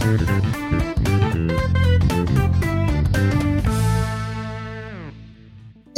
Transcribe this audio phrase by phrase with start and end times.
[0.00, 0.04] Et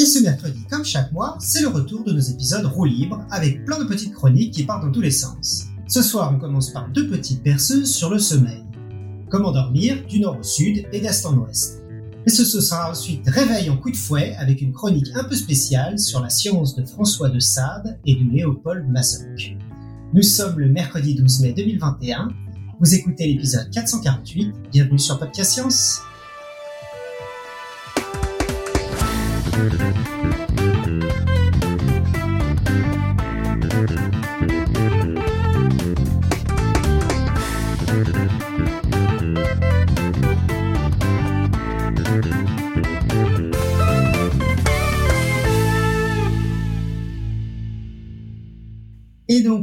[0.05, 3.79] ce mercredi, comme chaque mois, c'est le retour de nos épisodes roue libre avec plein
[3.79, 5.67] de petites chroniques qui partent dans tous les sens.
[5.87, 8.65] Ce soir, on commence par deux petites perceuses sur le sommeil.
[9.31, 11.85] Comment dormir du nord au sud et d'est en ouest.
[12.27, 15.37] Et ce, ce sera ensuite réveil en coup de fouet avec une chronique un peu
[15.37, 19.57] spéciale sur la science de François de Sade et de Léopold Mazoc.
[20.13, 22.31] Nous sommes le mercredi 12 mai 2021.
[22.83, 24.53] Vous écoutez l'épisode 448.
[24.73, 26.03] Bienvenue sur Podcast Science.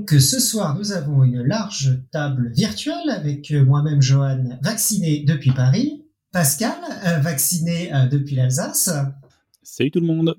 [0.09, 5.51] Donc ce soir, nous avons une large table virtuelle avec euh, moi-même Johan, vacciné depuis
[5.51, 8.89] Paris, Pascal, euh, vacciné euh, depuis l'Alsace,
[9.61, 10.35] Salut tout le monde.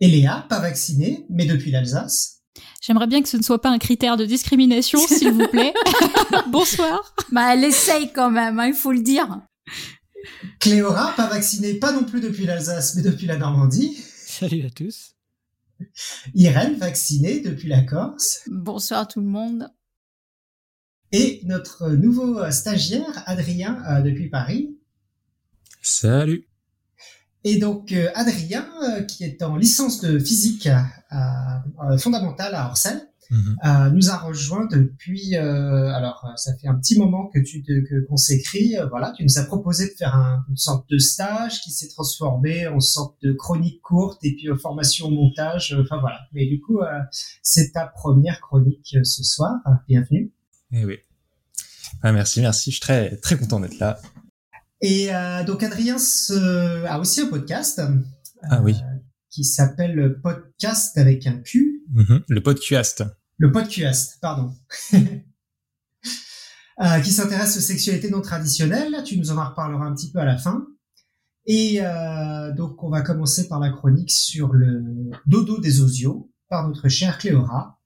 [0.00, 2.42] et Léa, pas vaccinée, mais depuis l'Alsace.
[2.80, 5.74] J'aimerais bien que ce ne soit pas un critère de discrimination, s'il vous plaît.
[6.50, 7.14] Bonsoir.
[7.30, 9.42] Bah, elle essaye quand même, hein, il faut le dire.
[10.58, 13.96] Cléora, pas vaccinée, pas non plus depuis l'Alsace, mais depuis la Normandie.
[14.26, 15.11] Salut à tous.
[16.34, 18.40] Irène, vaccinée depuis la Corse.
[18.46, 19.68] Bonsoir tout le monde.
[21.12, 24.78] Et notre nouveau stagiaire, Adrien, euh, depuis Paris.
[25.82, 26.48] Salut.
[27.44, 32.96] Et donc euh, Adrien, euh, qui est en licence de physique euh, fondamentale à Orsay,
[33.32, 33.56] Mhm.
[33.64, 35.36] euh, nous a rejoint depuis.
[35.36, 37.64] euh, alors, euh, ça fait un petit moment que tu
[38.08, 38.74] qu'on s'écrit.
[38.90, 42.66] voilà, tu nous as proposé de faire un- une sorte de stage qui s'est transformé
[42.66, 45.74] en sorte de chronique courte et puis formation au montage.
[45.82, 46.18] Enfin voilà.
[46.34, 46.78] Mais du coup,
[47.42, 49.54] c'est ta première chronique ce soir.
[49.88, 50.32] Bienvenue.
[50.72, 50.98] Eh oui.
[52.02, 52.70] Ah, merci, merci.
[52.70, 53.98] Je suis très, très content d'être là.
[54.82, 57.78] Et euh, donc Adrien se- a aussi un podcast.
[57.78, 57.96] euh,
[58.50, 58.74] Ah oui.
[59.30, 61.82] Qui s'appelle le podcast avec un Q.
[61.94, 62.22] Mhm.
[62.28, 63.04] Le podcast.
[63.38, 64.52] Le podcast, pardon.
[66.80, 69.04] Euh, qui s'intéresse aux sexualités non traditionnelles.
[69.04, 70.66] Tu nous en reparleras un petit peu à la fin.
[71.46, 74.82] Et euh, donc, on va commencer par la chronique sur le
[75.26, 77.78] dodo des osios par notre chère Cléora.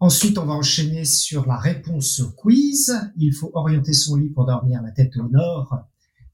[0.00, 2.94] Ensuite, on va enchaîner sur la réponse au quiz.
[3.16, 5.88] Il faut orienter son lit pour dormir la tête au nord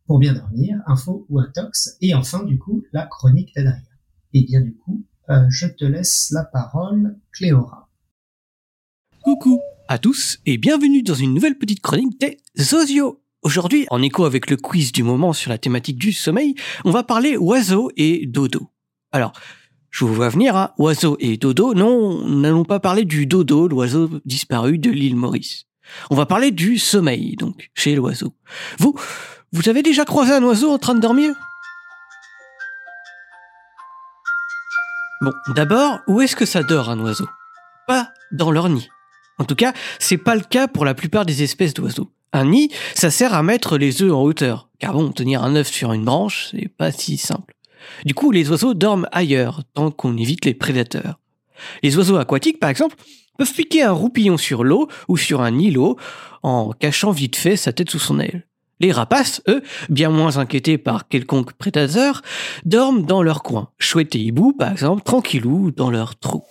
[0.07, 0.83] pour bien dormir.
[0.87, 1.97] Info ou intox.
[2.01, 3.83] Et enfin, du coup, la chronique d'Adrien.
[4.33, 7.86] Et bien, du coup, euh, je te laisse la parole, Cléora.
[9.27, 13.25] Coucou à tous et bienvenue dans une nouvelle petite chronique des Zozio.
[13.43, 16.55] Aujourd'hui, en écho avec le quiz du moment sur la thématique du sommeil,
[16.85, 18.71] on va parler oiseaux et dodo.
[19.11, 19.33] Alors,
[19.91, 24.09] je vous vois venir, hein, oiseaux et dodo, non, n'allons pas parler du dodo, l'oiseau
[24.25, 25.65] disparu de l'île Maurice.
[26.09, 28.33] On va parler du sommeil, donc, chez l'oiseau.
[28.79, 28.97] Vous,
[29.51, 31.35] vous avez déjà croisé un oiseau en train de dormir?
[35.21, 37.27] Bon, d'abord, où est-ce que ça dort un oiseau?
[37.89, 38.89] Pas dans leur nid.
[39.39, 42.11] En tout cas, c'est pas le cas pour la plupart des espèces d'oiseaux.
[42.33, 44.69] Un nid, ça sert à mettre les œufs en hauteur.
[44.79, 47.55] Car bon, tenir un œuf sur une branche, c'est pas si simple.
[48.05, 51.19] Du coup, les oiseaux dorment ailleurs, tant qu'on évite les prédateurs.
[51.83, 52.97] Les oiseaux aquatiques, par exemple,
[53.39, 55.97] peuvent piquer un roupillon sur l'eau ou sur un îlot
[56.43, 58.47] en cachant vite fait sa tête sous son aile.
[58.79, 62.21] Les rapaces, eux, bien moins inquiétés par quelconque prédateur,
[62.67, 63.71] dorment dans leur coin.
[63.79, 66.45] Chouette et hibou, par exemple, tranquillou dans leur trou.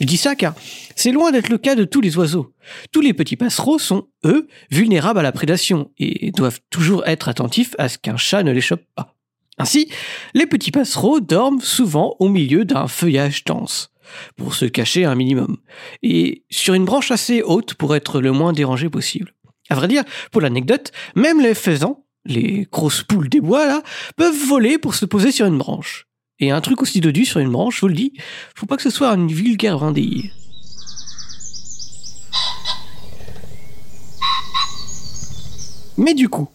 [0.00, 0.54] Je dis ça car
[0.96, 2.54] c'est loin d'être le cas de tous les oiseaux.
[2.90, 7.74] Tous les petits passereaux sont, eux, vulnérables à la prédation et doivent toujours être attentifs
[7.78, 9.14] à ce qu'un chat ne les chope pas.
[9.58, 9.90] Ainsi,
[10.32, 13.92] les petits passereaux dorment souvent au milieu d'un feuillage dense,
[14.36, 15.58] pour se cacher un minimum,
[16.02, 19.34] et sur une branche assez haute pour être le moins dérangé possible.
[19.68, 23.82] À vrai dire, pour l'anecdote, même les faisans, les grosses poules des bois là,
[24.16, 26.06] peuvent voler pour se poser sur une branche.
[26.40, 28.14] Et un truc aussi dodu sur une branche, je vous le dis,
[28.54, 30.32] faut pas que ce soit une vulgaire brindille.
[35.98, 36.48] Mais du coup,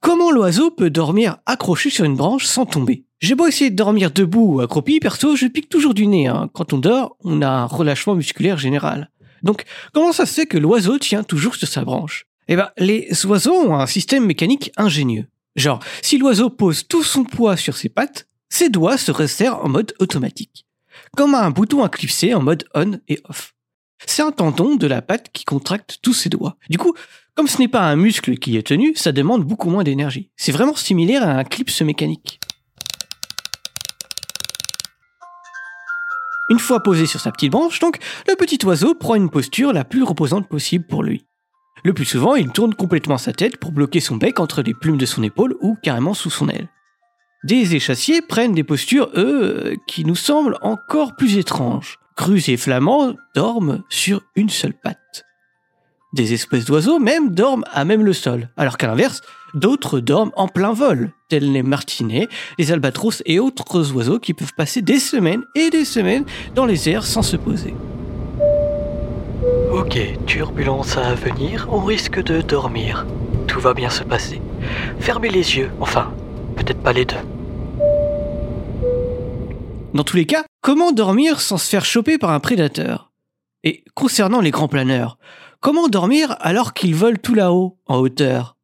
[0.00, 3.04] comment l'oiseau peut dormir accroché sur une branche sans tomber?
[3.20, 6.28] J'ai beau essayer de dormir debout ou accroupi, perso, je pique toujours du nez.
[6.28, 6.48] hein.
[6.54, 9.10] Quand on dort, on a un relâchement musculaire général.
[9.42, 12.26] Donc, comment ça se fait que l'oiseau tient toujours sur sa branche?
[12.48, 15.26] Eh ben, les oiseaux ont un système mécanique ingénieux.
[15.56, 19.68] Genre, si l'oiseau pose tout son poids sur ses pattes, ses doigts se resserrent en
[19.68, 20.66] mode automatique.
[21.16, 23.54] Comme un bouton à clipser en mode on et off.
[24.06, 26.56] C'est un tendon de la patte qui contracte tous ses doigts.
[26.68, 26.94] Du coup,
[27.34, 30.30] comme ce n'est pas un muscle qui est tenu, ça demande beaucoup moins d'énergie.
[30.36, 32.40] C'est vraiment similaire à un clips mécanique.
[36.48, 39.84] Une fois posé sur sa petite branche, donc, le petit oiseau prend une posture la
[39.84, 41.26] plus reposante possible pour lui.
[41.84, 44.96] Le plus souvent, il tourne complètement sa tête pour bloquer son bec entre les plumes
[44.96, 46.68] de son épaule ou carrément sous son aile.
[47.46, 52.00] Des échassiers prennent des postures, eux, qui nous semblent encore plus étranges.
[52.16, 55.24] Crus et flamands dorment sur une seule patte.
[56.12, 59.20] Des espèces d'oiseaux même dorment à même le sol, alors qu'à l'inverse,
[59.54, 62.26] d'autres dorment en plein vol, tels les martinets,
[62.58, 66.24] les albatros et autres oiseaux qui peuvent passer des semaines et des semaines
[66.56, 67.76] dans les airs sans se poser.
[69.70, 73.06] Ok, turbulence à venir, on risque de dormir.
[73.46, 74.42] Tout va bien se passer.
[74.98, 76.12] Fermez les yeux, enfin,
[76.56, 77.14] peut-être pas les deux.
[79.96, 83.12] Dans tous les cas, comment dormir sans se faire choper par un prédateur?
[83.64, 85.16] Et concernant les grands planeurs,
[85.60, 88.58] comment dormir alors qu'ils volent tout là-haut, en hauteur?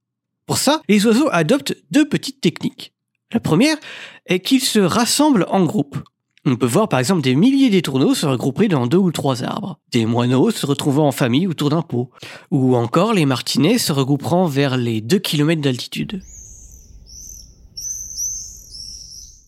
[0.45, 2.93] Pour ça, les oiseaux adoptent deux petites techniques.
[3.33, 3.79] La première
[4.27, 5.97] est qu'ils se rassemblent en groupe.
[6.45, 9.79] On peut voir par exemple des milliers d'étourneaux se regrouper dans deux ou trois arbres,
[9.91, 12.11] des moineaux se retrouvant en famille autour d'un pot,
[12.51, 16.23] ou encore les martinets se regrouperont vers les 2 km d'altitude.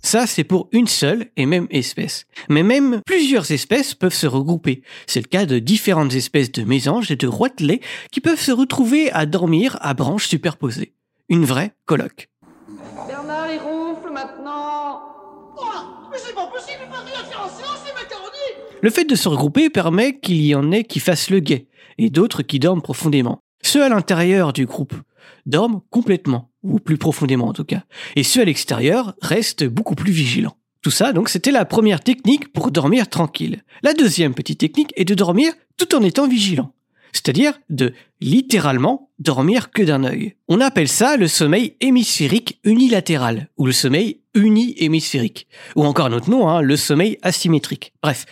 [0.05, 2.27] Ça, c'est pour une seule et même espèce.
[2.51, 4.83] Mais même plusieurs espèces peuvent se regrouper.
[5.06, 7.81] C'est le cas de différentes espèces de mésanges et de roitelets
[8.12, 10.93] qui peuvent se retrouver à dormir à branches superposées.
[11.31, 12.29] Une vraie colloque.
[13.09, 15.01] Bernard, il ronfle maintenant
[18.83, 22.11] Le fait de se regrouper permet qu'il y en ait qui fassent le guet, et
[22.11, 23.39] d'autres qui dorment profondément.
[23.62, 24.95] Ceux à l'intérieur du groupe
[25.47, 27.85] dorment complètement, ou plus profondément en tout cas,
[28.17, 30.57] et ceux à l'extérieur restent beaucoup plus vigilants.
[30.85, 33.65] Tout ça, donc, c'était la première technique pour dormir tranquille.
[33.83, 36.75] La deuxième petite technique est de dormir tout en étant vigilant.
[37.15, 40.35] C'est-à-dire de littéralement dormir que d'un œil.
[40.49, 46.29] On appelle ça le sommeil hémisphérique unilatéral, ou le sommeil uni-hémisphérique, ou encore un autre
[46.29, 47.95] nom, hein, le sommeil asymétrique.
[48.03, 48.27] Bref,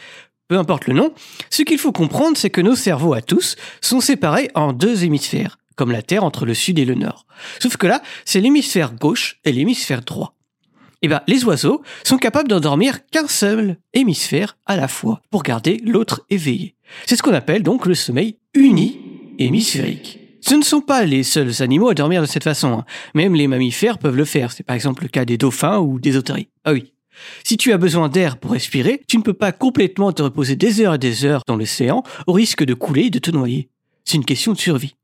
[0.48, 1.14] peu importe le nom,
[1.48, 5.58] ce qu'il faut comprendre, c'est que nos cerveaux à tous sont séparés en deux hémisphères,
[5.82, 7.26] comme la Terre entre le sud et le nord.
[7.58, 10.36] Sauf que là, c'est l'hémisphère gauche et l'hémisphère droit.
[11.02, 15.80] Eh ben, les oiseaux sont capables d'endormir qu'un seul hémisphère à la fois pour garder
[15.84, 16.76] l'autre éveillé.
[17.04, 20.20] C'est ce qu'on appelle donc le sommeil uni-hémisphérique.
[20.40, 22.68] Ce ne sont pas les seuls animaux à dormir de cette façon.
[22.74, 22.84] hein.
[23.16, 24.52] Même les mammifères peuvent le faire.
[24.52, 26.46] C'est par exemple le cas des dauphins ou des otaries.
[26.64, 26.92] Ah oui.
[27.42, 30.80] Si tu as besoin d'air pour respirer, tu ne peux pas complètement te reposer des
[30.80, 33.68] heures et des heures dans l'océan au risque de couler et de te noyer.
[34.04, 34.94] C'est une question de survie.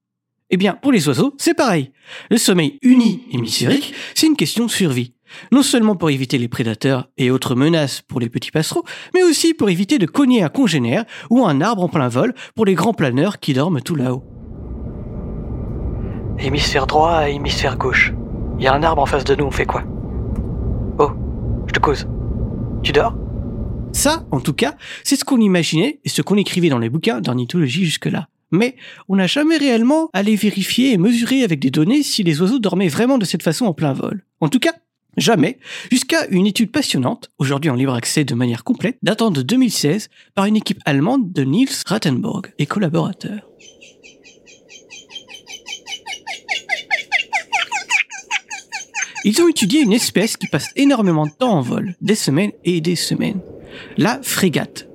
[0.50, 1.92] Eh bien, pour les oiseaux, c'est pareil.
[2.30, 5.12] Le sommeil uni-hémisphérique, c'est une question de survie.
[5.52, 8.84] Non seulement pour éviter les prédateurs et autres menaces pour les petits passereaux,
[9.14, 12.64] mais aussi pour éviter de cogner un congénère ou un arbre en plein vol pour
[12.64, 14.24] les grands planeurs qui dorment tout là-haut.
[16.38, 18.14] Hémisphère droit et hémisphère gauche.
[18.58, 19.82] Il y a un arbre en face de nous, on fait quoi?
[20.98, 21.10] Oh,
[21.66, 22.08] je te cause.
[22.82, 23.14] Tu dors?
[23.92, 27.20] Ça, en tout cas, c'est ce qu'on imaginait et ce qu'on écrivait dans les bouquins
[27.20, 28.28] d'ornithologie jusque-là.
[28.50, 28.76] Mais
[29.08, 32.88] on n'a jamais réellement allé vérifier et mesurer avec des données si les oiseaux dormaient
[32.88, 34.24] vraiment de cette façon en plein vol.
[34.40, 34.72] En tout cas,
[35.16, 35.58] jamais,
[35.90, 40.46] jusqu'à une étude passionnante, aujourd'hui en libre accès de manière complète, datant de 2016, par
[40.46, 43.48] une équipe allemande de Niels Rattenborg et collaborateurs.
[49.24, 52.80] Ils ont étudié une espèce qui passe énormément de temps en vol, des semaines et
[52.80, 53.40] des semaines.
[53.96, 54.87] La frégate.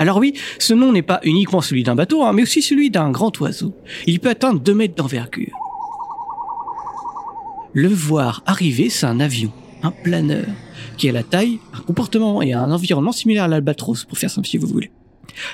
[0.00, 3.10] Alors oui, ce nom n'est pas uniquement celui d'un bateau, hein, mais aussi celui d'un
[3.10, 3.76] grand oiseau.
[4.06, 5.54] Il peut atteindre 2 mètres d'envergure.
[7.74, 9.52] Le voir arriver, c'est un avion,
[9.82, 10.46] un planeur,
[10.96, 14.48] qui a la taille, un comportement et un environnement similaire à l'albatros, pour faire simple
[14.48, 14.90] si vous voulez.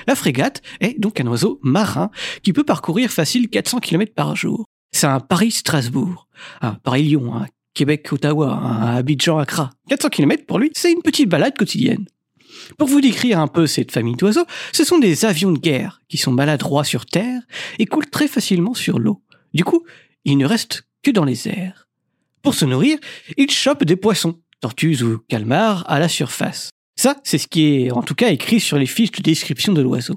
[0.07, 2.09] La frégate est donc un oiseau marin
[2.41, 4.63] qui peut parcourir facile 400 km par jour.
[4.93, 6.29] C'est un Paris-Strasbourg,
[6.61, 9.71] un Paris-Lyon, un Québec-Ottawa, un Abidjan-Accra.
[9.89, 12.05] 400 km pour lui, c'est une petite balade quotidienne.
[12.77, 16.17] Pour vous décrire un peu cette famille d'oiseaux, ce sont des avions de guerre qui
[16.17, 17.41] sont maladroits sur terre
[17.79, 19.21] et coulent très facilement sur l'eau.
[19.53, 19.85] Du coup,
[20.25, 21.87] ils ne restent que dans les airs.
[22.41, 22.97] Pour se nourrir,
[23.37, 26.69] ils chopent des poissons, tortues ou calmars, à la surface.
[26.95, 29.81] Ça, c'est ce qui est en tout cas écrit sur les fiches de description de
[29.81, 30.15] l'oiseau.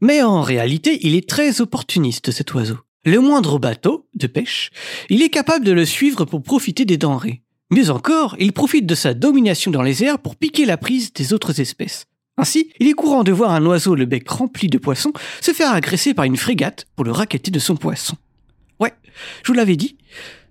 [0.00, 2.78] Mais en réalité, il est très opportuniste cet oiseau.
[3.04, 4.70] Le moindre bateau de pêche,
[5.08, 7.42] il est capable de le suivre pour profiter des denrées.
[7.70, 11.34] Mieux encore, il profite de sa domination dans les airs pour piquer la prise des
[11.34, 12.06] autres espèces.
[12.38, 15.72] Ainsi, il est courant de voir un oiseau le bec rempli de poissons se faire
[15.72, 18.16] agresser par une frégate pour le raqueter de son poisson.
[18.80, 18.94] Ouais,
[19.42, 19.98] je vous l'avais dit,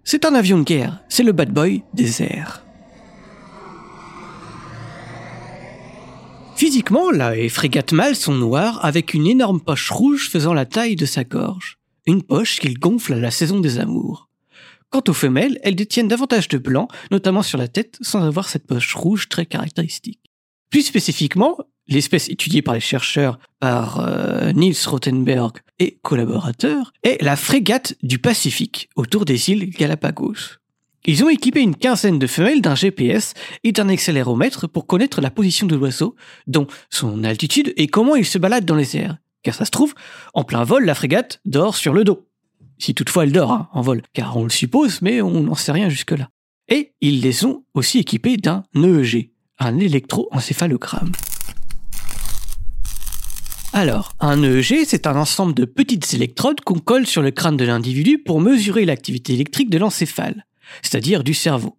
[0.03, 2.63] c'est un avion de guerre, c'est le bad boy des airs.
[6.55, 11.05] Physiquement, la frégate mâles sont noires avec une énorme poche rouge faisant la taille de
[11.05, 11.77] sa gorge.
[12.05, 14.26] Une poche qu'il gonfle à la saison des amours.
[14.89, 18.65] Quant aux femelles, elles détiennent davantage de blanc, notamment sur la tête, sans avoir cette
[18.65, 20.21] poche rouge très caractéristique.
[20.69, 27.35] Plus spécifiquement, l'espèce étudiée par les chercheurs par euh, Niels Rothenberg et collaborateurs est la
[27.35, 30.57] frégate du Pacifique autour des îles Galapagos.
[31.05, 35.31] Ils ont équipé une quinzaine de femelles d'un GPS et d'un accéléromètre pour connaître la
[35.31, 36.15] position de l'oiseau,
[36.47, 39.17] dont son altitude et comment il se balade dans les airs.
[39.41, 39.93] Car ça se trouve,
[40.33, 42.26] en plein vol, la frégate dort sur le dos.
[42.79, 45.71] Si toutefois elle dort hein, en vol, car on le suppose, mais on n'en sait
[45.71, 46.29] rien jusque-là.
[46.69, 51.11] Et ils les ont aussi équipés d'un EEG, un électroencéphalogramme.
[53.73, 57.65] Alors, un EEG, c'est un ensemble de petites électrodes qu'on colle sur le crâne de
[57.65, 60.45] l'individu pour mesurer l'activité électrique de l'encéphale,
[60.81, 61.77] c'est-à-dire du cerveau.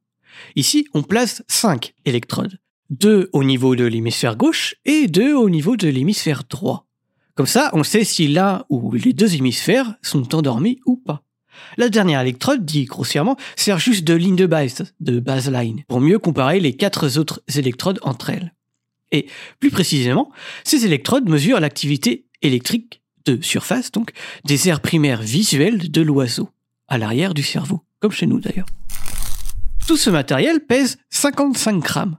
[0.54, 2.58] Ici, on place 5 électrodes,
[2.90, 6.87] deux au niveau de l'hémisphère gauche et deux au niveau de l'hémisphère droit.
[7.38, 11.22] Comme ça, on sait si l'un ou les deux hémisphères sont endormis ou pas.
[11.76, 16.18] La dernière électrode, dit grossièrement, sert juste de ligne de base, de baseline, pour mieux
[16.18, 18.54] comparer les quatre autres électrodes entre elles.
[19.12, 19.28] Et
[19.60, 20.32] plus précisément,
[20.64, 24.10] ces électrodes mesurent l'activité électrique de surface, donc,
[24.44, 26.48] des aires primaires visuelles de l'oiseau,
[26.88, 28.66] à l'arrière du cerveau, comme chez nous d'ailleurs.
[29.86, 32.18] Tout ce matériel pèse 55 grammes.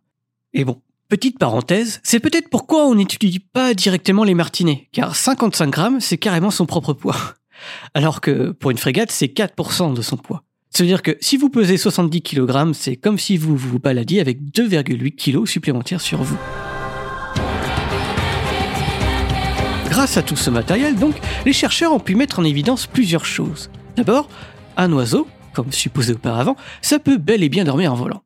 [0.54, 5.70] Et bon, petite parenthèse, c'est peut-être pourquoi on n'étudie pas directement les martinets, car 55
[5.70, 7.18] grammes, c'est carrément son propre poids.
[7.94, 10.44] Alors que pour une frégate, c'est 4% de son poids.
[10.70, 14.22] Ça veut dire que si vous pesez 70 kg, c'est comme si vous vous baladiez
[14.22, 16.38] avec 2,8 kg supplémentaires sur vous.
[19.90, 23.72] Grâce à tout ce matériel, donc, les chercheurs ont pu mettre en évidence plusieurs choses.
[23.96, 24.30] D'abord,
[24.78, 28.22] un oiseau, comme supposé auparavant, ça peut bel et bien dormir en volant.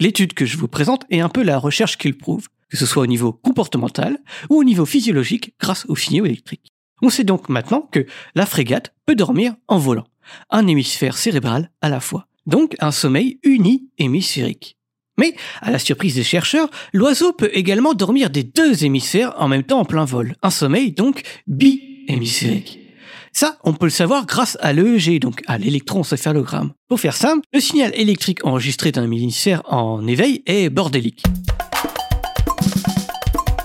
[0.00, 3.02] L'étude que je vous présente est un peu la recherche qu'il prouve, que ce soit
[3.02, 4.18] au niveau comportemental
[4.50, 6.72] ou au niveau physiologique grâce aux signaux électriques.
[7.02, 10.06] On sait donc maintenant que la frégate peut dormir en volant,
[10.50, 14.76] un hémisphère cérébral à la fois, donc un sommeil uni-hémisphérique.
[15.16, 19.62] Mais, à la surprise des chercheurs, l'oiseau peut également dormir des deux hémisphères en même
[19.62, 22.83] temps en plein vol, un sommeil donc bi-hémisphérique.
[23.36, 26.70] Ça, on peut le savoir grâce à l'EEG, donc à l'électroencéphalogramme.
[26.88, 31.24] Pour faire simple, le signal électrique enregistré d'un hémisphère en éveil est bordélique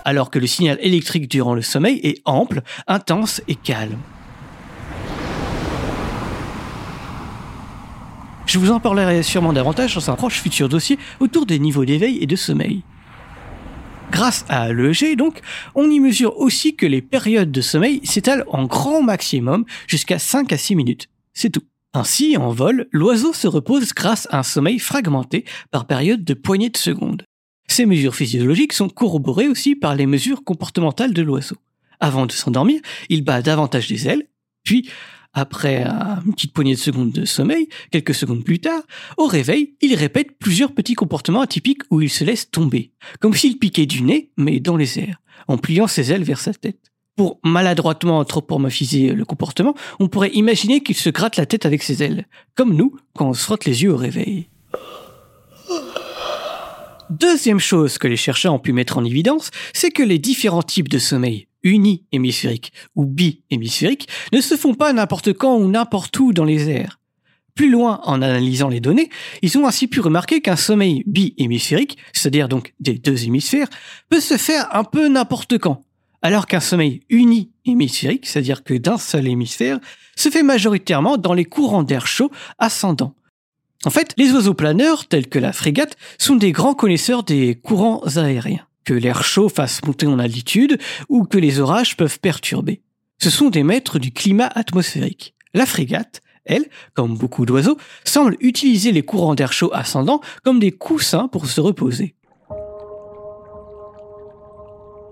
[0.05, 3.99] alors que le signal électrique durant le sommeil est ample, intense et calme.
[8.47, 12.17] Je vous en parlerai sûrement davantage dans un proche futur dossier autour des niveaux d'éveil
[12.23, 12.81] et de sommeil.
[14.11, 15.41] Grâce à l'EEG, donc,
[15.75, 20.51] on y mesure aussi que les périodes de sommeil s'étalent en grand maximum jusqu'à 5
[20.51, 21.09] à 6 minutes.
[21.33, 21.63] C'est tout.
[21.93, 26.69] Ainsi, en vol, l'oiseau se repose grâce à un sommeil fragmenté par période de poignées
[26.69, 27.23] de secondes.
[27.67, 31.57] Ces mesures physiologiques sont corroborées aussi par les mesures comportementales de l'oiseau.
[31.99, 34.27] Avant de s'endormir, il bat davantage des ailes,
[34.63, 34.89] puis,
[35.33, 38.81] après une petite poignée de secondes de sommeil, quelques secondes plus tard,
[39.17, 43.59] au réveil, il répète plusieurs petits comportements atypiques où il se laisse tomber, comme s'il
[43.59, 46.91] piquait du nez, mais dans les airs, en pliant ses ailes vers sa tête.
[47.15, 52.01] Pour maladroitement anthropomorphiser le comportement, on pourrait imaginer qu'il se gratte la tête avec ses
[52.01, 54.49] ailes, comme nous quand on se frotte les yeux au réveil.
[57.09, 60.87] Deuxième chose que les chercheurs ont pu mettre en évidence, c'est que les différents types
[60.87, 66.45] de sommeil, uni-hémisphérique ou bi-hémisphérique, ne se font pas n'importe quand ou n'importe où dans
[66.45, 66.99] les airs.
[67.55, 69.09] Plus loin, en analysant les données,
[69.41, 73.67] ils ont ainsi pu remarquer qu'un sommeil bi-hémisphérique, c'est-à-dire donc des deux hémisphères,
[74.09, 75.83] peut se faire un peu n'importe quand,
[76.21, 79.79] alors qu'un sommeil uni-hémisphérique, c'est-à-dire que d'un seul hémisphère,
[80.15, 83.15] se fait majoritairement dans les courants d'air chaud ascendants,
[83.85, 88.01] en fait, les oiseaux planeurs, tels que la frégate, sont des grands connaisseurs des courants
[88.17, 90.79] aériens, que l'air chaud fasse monter en altitude
[91.09, 92.81] ou que les orages peuvent perturber.
[93.21, 95.35] Ce sont des maîtres du climat atmosphérique.
[95.53, 96.65] La frégate, elle,
[96.95, 101.61] comme beaucoup d'oiseaux, semble utiliser les courants d'air chaud ascendants comme des coussins pour se
[101.61, 102.15] reposer.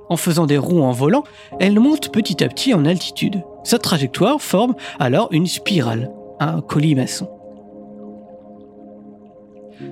[0.09, 1.23] En faisant des roues en volant,
[1.59, 3.43] elle monte petit à petit en altitude.
[3.63, 7.29] Sa trajectoire forme alors une spirale, un colimaçon.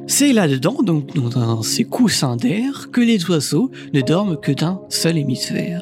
[0.07, 5.17] C'est là-dedans, donc dans ces coussins d'air, que les oiseaux ne dorment que d'un seul
[5.17, 5.81] hémisphère.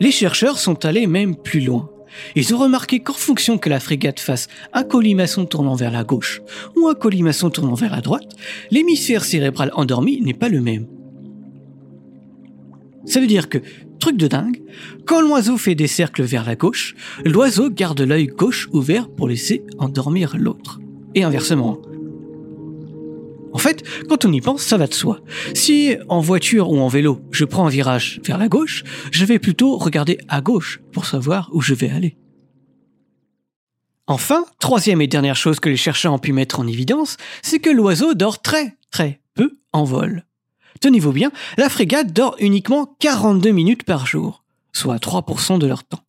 [0.00, 1.88] Les chercheurs sont allés même plus loin.
[2.34, 6.42] Ils ont remarqué qu'en fonction que la frégate fasse un colimaçon tournant vers la gauche
[6.76, 8.36] ou un colimaçon tournant vers la droite,
[8.70, 10.86] l'hémisphère cérébral endormi n'est pas le même.
[13.04, 13.58] Ça veut dire que,
[13.98, 14.62] truc de dingue,
[15.06, 19.64] quand l'oiseau fait des cercles vers la gauche, l'oiseau garde l'œil gauche ouvert pour laisser
[19.78, 20.80] endormir l'autre.
[21.14, 21.78] Et inversement,
[23.52, 25.20] en fait, quand on y pense, ça va de soi.
[25.54, 29.38] Si en voiture ou en vélo, je prends un virage vers la gauche, je vais
[29.38, 32.16] plutôt regarder à gauche pour savoir où je vais aller.
[34.06, 37.70] Enfin, troisième et dernière chose que les chercheurs ont pu mettre en évidence, c'est que
[37.70, 40.24] l'oiseau dort très, très peu en vol.
[40.80, 46.04] Tenez-vous bien, la frégate dort uniquement 42 minutes par jour, soit 3% de leur temps.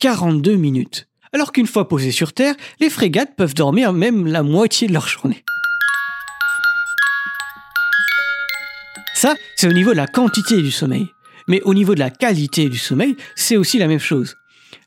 [0.00, 1.08] 42 minutes.
[1.32, 5.08] Alors qu'une fois posées sur Terre, les frégates peuvent dormir même la moitié de leur
[5.08, 5.44] journée.
[9.18, 11.08] Ça, c'est au niveau de la quantité du sommeil.
[11.48, 14.36] Mais au niveau de la qualité du sommeil, c'est aussi la même chose.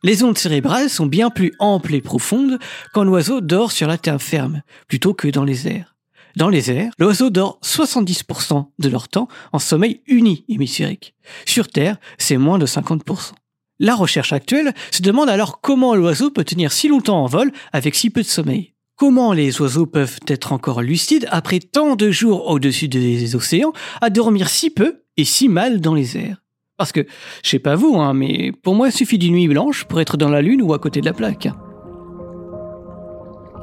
[0.03, 2.57] Les ondes cérébrales sont bien plus amples et profondes
[2.93, 5.97] quand l'oiseau dort sur la terre ferme, plutôt que dans les airs.
[6.37, 11.13] Dans les airs, l'oiseau dort 70% de leur temps en sommeil uni hémisphérique.
[11.45, 13.33] Sur Terre, c'est moins de 50%.
[13.79, 17.95] La recherche actuelle se demande alors comment l'oiseau peut tenir si longtemps en vol avec
[17.95, 18.71] si peu de sommeil.
[19.01, 24.11] Comment les oiseaux peuvent être encore lucides après tant de jours au-dessus des océans à
[24.11, 26.43] dormir si peu et si mal dans les airs?
[26.77, 27.07] Parce que,
[27.43, 30.17] je sais pas vous, hein, mais pour moi il suffit d'une nuit blanche pour être
[30.17, 31.49] dans la lune ou à côté de la plaque.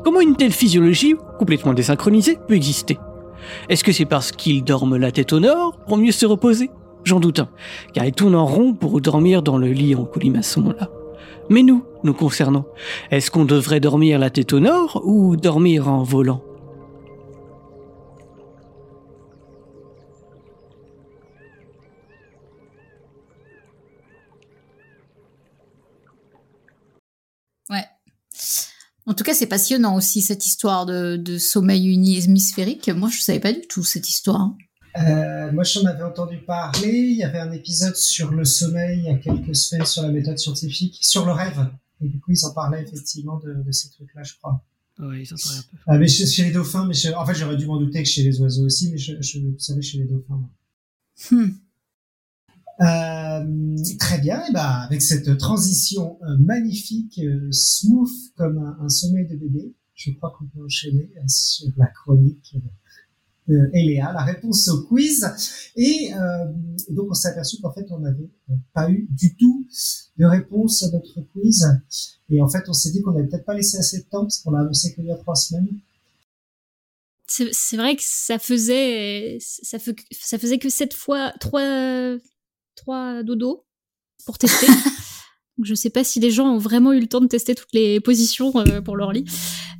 [0.02, 2.99] Comment une telle physiologie, complètement désynchronisée, peut exister?
[3.68, 6.68] Est-ce que c'est parce qu'ils dorment la tête au nord pour mieux se reposer?
[7.04, 7.49] J'en doute un,
[7.95, 10.88] car ils tournent en rond pour dormir dans le lit en colimaçon là.
[11.50, 12.66] Mais nous, nous concernant,
[13.10, 16.42] est-ce qu'on devrait dormir la tête au nord ou dormir en volant?
[27.70, 27.84] Ouais.
[29.06, 32.90] En tout cas, c'est passionnant aussi cette histoire de, de sommeil uni hémisphérique.
[32.90, 34.50] Moi, je savais pas du tout cette histoire.
[34.97, 36.88] Euh, moi, j'en avais entendu parler.
[36.88, 40.09] Il y avait un épisode sur le sommeil il y a quelques semaines sur la
[40.11, 41.68] méthode scientifique, sur le rêve.
[42.00, 44.64] Et du coup, ils en parlaient effectivement de, de ces trucs-là, je crois.
[44.99, 45.76] Ouais, ils en parlaient un peu.
[45.87, 48.09] Ah, mais chez, chez les dauphins, mais chez- en fait, j'aurais dû m'en douter que
[48.09, 50.40] chez les oiseaux aussi, mais je, je savais chez les dauphins.
[51.30, 51.50] Hmm.
[52.80, 58.88] Euh, très bien, et bah, avec cette transition euh, magnifique, euh, smooth comme un, un
[58.88, 62.54] sommeil de bébé, je crois qu'on peut enchaîner euh, sur la chronique
[63.48, 65.26] de Eléa, la réponse au quiz.
[65.76, 66.44] Et euh,
[66.90, 69.66] donc on s'est aperçu qu'en fait on n'avait euh, pas eu du tout
[70.18, 71.66] de réponse à notre quiz.
[72.30, 74.38] Et en fait on s'est dit qu'on n'avait peut-être pas laissé assez de temps parce
[74.38, 75.68] qu'on l'a annoncé qu'il y a trois semaines.
[77.26, 82.16] C'est vrai que ça faisait, ça, fe- ça faisait que sept fois trois,
[82.74, 83.66] trois dodos
[84.24, 84.66] pour tester.
[85.62, 88.00] Je sais pas si les gens ont vraiment eu le temps de tester toutes les
[88.00, 89.24] positions euh, pour leur lit.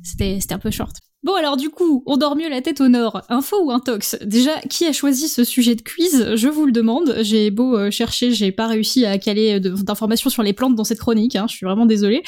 [0.03, 0.95] C'était un peu short.
[1.21, 3.21] Bon alors du coup, on dort mieux la tête au nord.
[3.27, 4.15] Info ou intox?
[4.21, 6.33] Déjà, qui a choisi ce sujet de quiz?
[6.35, 7.13] Je vous le demande.
[7.21, 10.85] J'ai beau euh, chercher, j'ai pas réussi à caler de- d'informations sur les plantes dans
[10.85, 11.35] cette chronique.
[11.35, 12.23] hein, je suis vraiment désolée.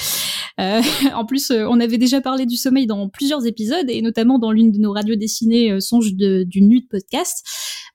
[0.60, 0.82] Euh,
[1.16, 4.52] en plus, euh, on avait déjà parlé du sommeil dans plusieurs épisodes, et notamment dans
[4.52, 7.46] l'une de nos radios dessinées, euh, Songe d'une nuit de podcast.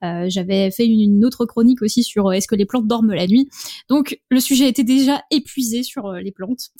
[0.02, 3.12] Euh, J'avais fait une, une autre chronique aussi sur euh, est-ce que les plantes dorment
[3.12, 3.50] la nuit?
[3.90, 6.70] Donc, le sujet était déjà épuisé sur euh, les plantes.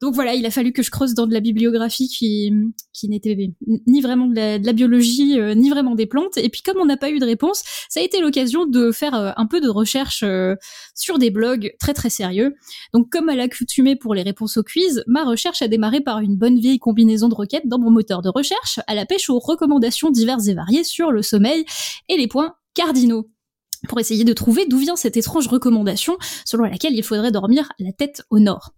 [0.00, 2.52] Donc voilà, il a fallu que je creuse dans de la bibliographie qui,
[2.92, 3.52] qui n'était
[3.86, 6.38] ni vraiment de la, biologie, euh, ni vraiment des plantes.
[6.38, 9.14] Et puis comme on n'a pas eu de réponse, ça a été l'occasion de faire
[9.14, 10.54] euh, un peu de recherche euh,
[10.94, 12.54] sur des blogs très très sérieux.
[12.94, 16.36] Donc comme à l'accoutumée pour les réponses au quiz, ma recherche a démarré par une
[16.36, 20.10] bonne vieille combinaison de requêtes dans mon moteur de recherche, à la pêche aux recommandations
[20.10, 21.64] diverses et variées sur le sommeil
[22.08, 23.28] et les points cardinaux
[23.88, 27.92] pour essayer de trouver d'où vient cette étrange recommandation selon laquelle il faudrait dormir la
[27.92, 28.72] tête au nord.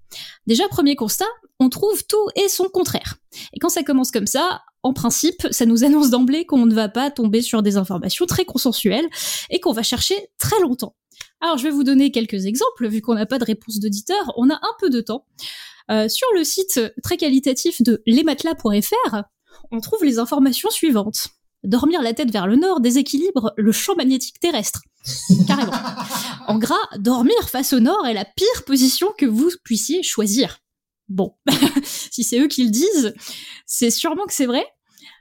[0.47, 1.27] Déjà, premier constat,
[1.59, 3.17] on trouve tout et son contraire.
[3.55, 6.89] Et quand ça commence comme ça, en principe, ça nous annonce d'emblée qu'on ne va
[6.89, 9.09] pas tomber sur des informations très consensuelles
[9.51, 10.97] et qu'on va chercher très longtemps.
[11.41, 14.51] Alors, je vais vous donner quelques exemples, vu qu'on n'a pas de réponse d'auditeur, on
[14.51, 15.27] a un peu de temps.
[15.91, 19.23] Euh, sur le site très qualitatif de lesmatelas.fr,
[19.71, 21.29] on trouve les informations suivantes.
[21.65, 24.83] Dormir la tête vers le nord déséquilibre le champ magnétique terrestre.
[25.47, 25.73] Carrément.
[26.49, 30.59] En gras, dormir face au nord est la pire position que vous puissiez choisir.
[31.09, 31.37] Bon,
[31.85, 33.15] si c'est eux qui le disent,
[33.65, 34.67] c'est sûrement que c'est vrai.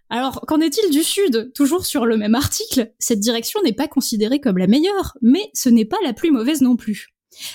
[0.10, 1.54] Alors, qu'en est-il du sud?
[1.54, 5.69] Toujours sur le même article, cette direction n'est pas considérée comme la meilleure, mais ce
[5.69, 7.10] n'est pas la plus mauvaise non plus.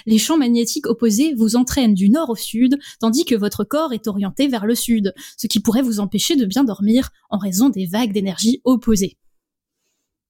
[0.06, 4.06] Les champs magnétiques opposés vous entraînent du nord au sud, tandis que votre corps est
[4.06, 7.86] orienté vers le sud, ce qui pourrait vous empêcher de bien dormir en raison des
[7.86, 9.18] vagues d'énergie opposées.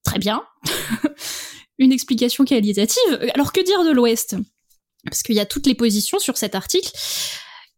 [0.02, 0.42] Très bien.
[1.78, 3.30] Une explication qualitative.
[3.34, 4.36] Alors que dire de l'ouest?
[5.04, 6.90] Parce qu'il y a toutes les positions sur cet article.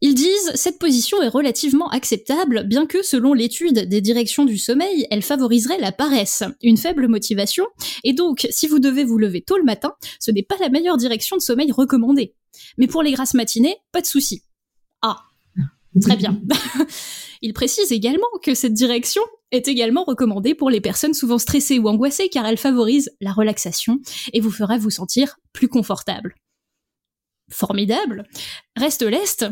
[0.01, 5.07] Ils disent cette position est relativement acceptable, bien que selon l'étude des directions du sommeil,
[5.11, 7.67] elle favoriserait la paresse, une faible motivation,
[8.05, 10.99] et donc si vous devez vous lever tôt le matin, ce n'est pas la meilleure
[10.99, 12.35] direction de sommeil recommandée.
[12.77, 14.45] Mais pour les grasses matinées, pas de souci.
[15.03, 15.19] Ah,
[16.01, 16.41] très bien.
[17.43, 21.89] Il précise également que cette direction est également recommandée pour les personnes souvent stressées ou
[21.89, 24.01] angoissées car elle favorise la relaxation
[24.33, 26.35] et vous fera vous sentir plus confortable.
[27.51, 28.29] Formidable.
[28.77, 29.47] Reste l'Est.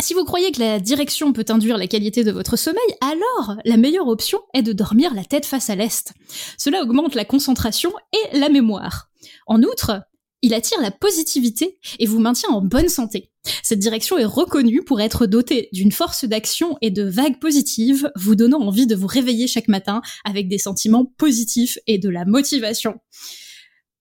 [0.00, 3.76] Si vous croyez que la direction peut induire la qualité de votre sommeil, alors la
[3.76, 6.12] meilleure option est de dormir la tête face à l'est.
[6.58, 9.08] Cela augmente la concentration et la mémoire.
[9.46, 10.02] En outre,
[10.42, 13.30] il attire la positivité et vous maintient en bonne santé.
[13.62, 18.34] Cette direction est reconnue pour être dotée d'une force d'action et de vagues positives, vous
[18.34, 23.00] donnant envie de vous réveiller chaque matin avec des sentiments positifs et de la motivation.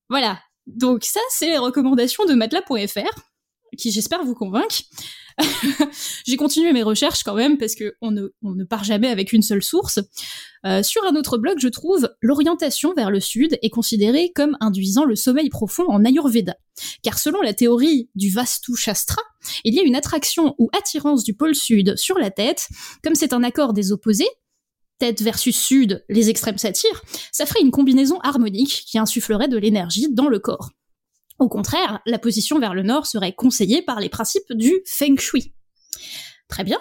[0.09, 0.39] Voilà.
[0.65, 3.21] Donc ça, c'est les recommandations de matelas.fr,
[3.77, 4.81] qui j'espère vous convaincre.
[6.25, 9.63] J'ai continué mes recherches quand même parce que on ne, part jamais avec une seule
[9.63, 9.99] source.
[10.65, 15.05] Euh, sur un autre blog, je trouve l'orientation vers le sud est considérée comme induisant
[15.05, 16.55] le sommeil profond en Ayurveda.
[17.01, 19.21] Car selon la théorie du Vastu Shastra,
[19.63, 22.67] il y a une attraction ou attirance du pôle sud sur la tête,
[23.03, 24.29] comme c'est un accord des opposés,
[24.99, 30.07] tête versus sud, les extrêmes s'attirent, ça ferait une combinaison harmonique qui insufflerait de l'énergie
[30.11, 30.69] dans le corps.
[31.39, 35.53] Au contraire, la position vers le nord serait conseillée par les principes du Feng Shui.
[36.47, 36.79] Très bien.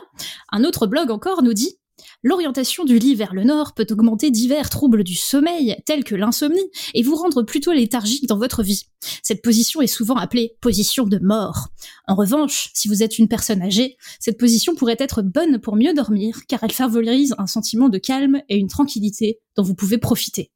[0.51, 1.79] Un autre blog encore nous dit
[2.25, 6.71] L'orientation du lit vers le nord peut augmenter divers troubles du sommeil, tels que l'insomnie,
[6.95, 8.85] et vous rendre plutôt léthargique dans votre vie.
[9.23, 11.69] Cette position est souvent appelée position de mort.
[12.07, 15.95] En revanche, si vous êtes une personne âgée, cette position pourrait être bonne pour mieux
[15.95, 20.53] dormir, car elle favorise un sentiment de calme et une tranquillité dont vous pouvez profiter.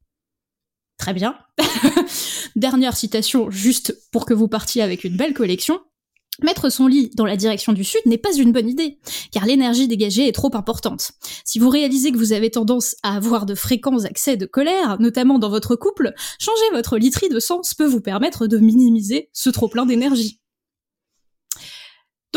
[0.97, 1.35] Très bien.
[2.55, 5.79] Dernière citation, juste pour que vous partiez avec une belle collection.
[6.43, 8.99] Mettre son lit dans la direction du sud n'est pas une bonne idée,
[9.31, 11.13] car l'énergie dégagée est trop importante.
[11.43, 15.39] Si vous réalisez que vous avez tendance à avoir de fréquents accès de colère, notamment
[15.39, 19.87] dans votre couple, changer votre literie de sens peut vous permettre de minimiser ce trop-plein
[19.87, 20.39] d'énergie.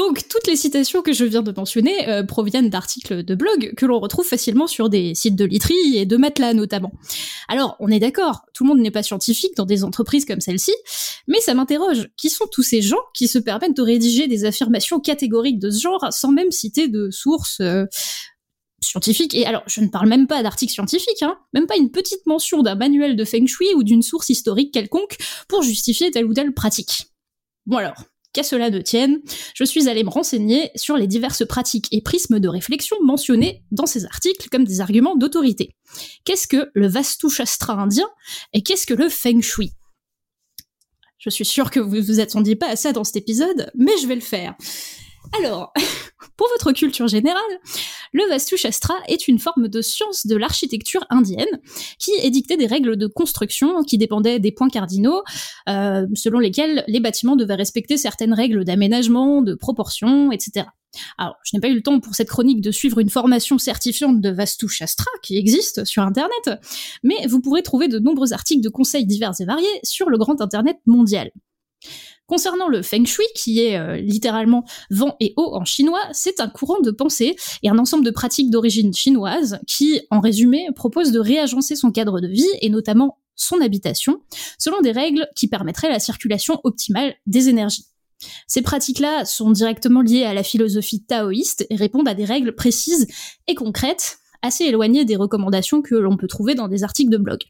[0.00, 3.84] Donc, toutes les citations que je viens de mentionner euh, proviennent d'articles de blog que
[3.84, 6.92] l'on retrouve facilement sur des sites de literie et de matelas notamment.
[7.48, 10.72] Alors, on est d'accord, tout le monde n'est pas scientifique dans des entreprises comme celle-ci,
[11.28, 12.08] mais ça m'interroge.
[12.16, 15.80] Qui sont tous ces gens qui se permettent de rédiger des affirmations catégoriques de ce
[15.82, 17.84] genre sans même citer de sources euh,
[18.80, 19.34] scientifiques?
[19.34, 22.62] Et alors, je ne parle même pas d'articles scientifiques, hein, même pas une petite mention
[22.62, 26.54] d'un manuel de feng shui ou d'une source historique quelconque pour justifier telle ou telle
[26.54, 27.08] pratique.
[27.66, 28.02] Bon alors,
[28.33, 29.21] Qu'à cela ne tienne,
[29.55, 33.87] je suis allée me renseigner sur les diverses pratiques et prismes de réflexion mentionnés dans
[33.87, 35.75] ces articles comme des arguments d'autorité.
[36.25, 38.09] Qu'est-ce que le Vastu Shastra indien
[38.53, 39.73] et qu'est-ce que le Feng Shui?
[41.19, 44.07] Je suis sûre que vous vous attendiez pas à ça dans cet épisode, mais je
[44.07, 44.55] vais le faire.
[45.38, 45.72] Alors,
[46.37, 47.40] pour votre culture générale,
[48.12, 51.61] le Vastu Shastra est une forme de science de l'architecture indienne
[51.98, 55.22] qui édictait des règles de construction qui dépendaient des points cardinaux,
[55.68, 60.66] euh, selon lesquels les bâtiments devaient respecter certaines règles d'aménagement, de proportion, etc.
[61.18, 64.20] Alors, je n'ai pas eu le temps pour cette chronique de suivre une formation certifiante
[64.20, 66.61] de Vastu Shastra qui existe sur Internet,
[67.04, 70.40] mais vous pourrez trouver de nombreux articles de conseils divers et variés sur le grand
[70.40, 71.30] Internet mondial.
[72.31, 76.49] Concernant le feng shui, qui est euh, littéralement vent et eau en chinois, c'est un
[76.49, 81.19] courant de pensée et un ensemble de pratiques d'origine chinoise qui, en résumé, propose de
[81.19, 84.23] réagencer son cadre de vie et notamment son habitation
[84.61, 87.87] selon des règles qui permettraient la circulation optimale des énergies.
[88.47, 93.09] Ces pratiques-là sont directement liées à la philosophie taoïste et répondent à des règles précises
[93.49, 97.40] et concrètes, assez éloignées des recommandations que l'on peut trouver dans des articles de blog.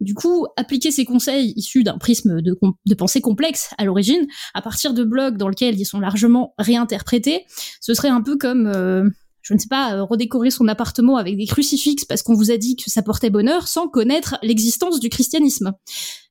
[0.00, 4.92] Du coup, appliquer ces conseils issus d'un prisme de, pensée complexe à l'origine, à partir
[4.92, 7.46] de blogs dans lesquels ils sont largement réinterprétés,
[7.80, 9.08] ce serait un peu comme, euh,
[9.40, 12.58] je ne sais pas, euh, redécorer son appartement avec des crucifixes parce qu'on vous a
[12.58, 15.72] dit que ça portait bonheur sans connaître l'existence du christianisme.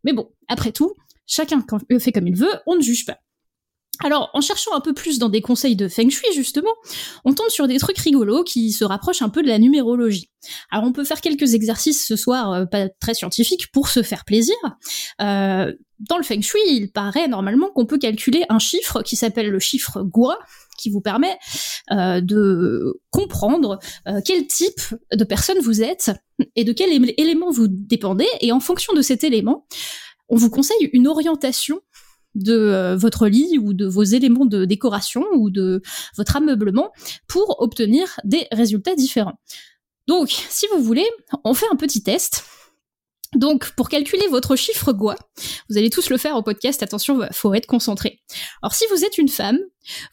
[0.03, 0.93] Mais bon, après tout,
[1.25, 1.65] chacun
[1.99, 3.17] fait comme il veut, on ne juge pas.
[4.03, 6.73] Alors, en cherchant un peu plus dans des conseils de Feng Shui, justement,
[7.23, 10.29] on tombe sur des trucs rigolos qui se rapprochent un peu de la numérologie.
[10.71, 14.25] Alors, on peut faire quelques exercices ce soir, euh, pas très scientifiques, pour se faire
[14.25, 14.55] plaisir.
[15.21, 19.49] Euh, dans le Feng Shui, il paraît normalement qu'on peut calculer un chiffre qui s'appelle
[19.49, 20.37] le chiffre Gua,
[20.77, 21.37] qui vous permet
[21.91, 23.79] euh, de comprendre
[24.25, 24.81] quel type
[25.13, 26.11] de personne vous êtes
[26.57, 28.27] et de quel élément vous dépendez.
[28.41, 29.65] Et en fonction de cet élément,
[30.27, 31.79] on vous conseille une orientation
[32.35, 35.81] de euh, votre lit ou de vos éléments de décoration ou de
[36.17, 36.91] votre ameublement
[37.27, 39.39] pour obtenir des résultats différents.
[40.07, 41.07] Donc, si vous voulez,
[41.43, 42.45] on fait un petit test.
[43.33, 45.15] Donc, pour calculer votre chiffre GOA,
[45.69, 48.21] vous allez tous le faire au podcast, attention, faut être concentré.
[48.61, 49.59] Alors, si vous êtes une femme,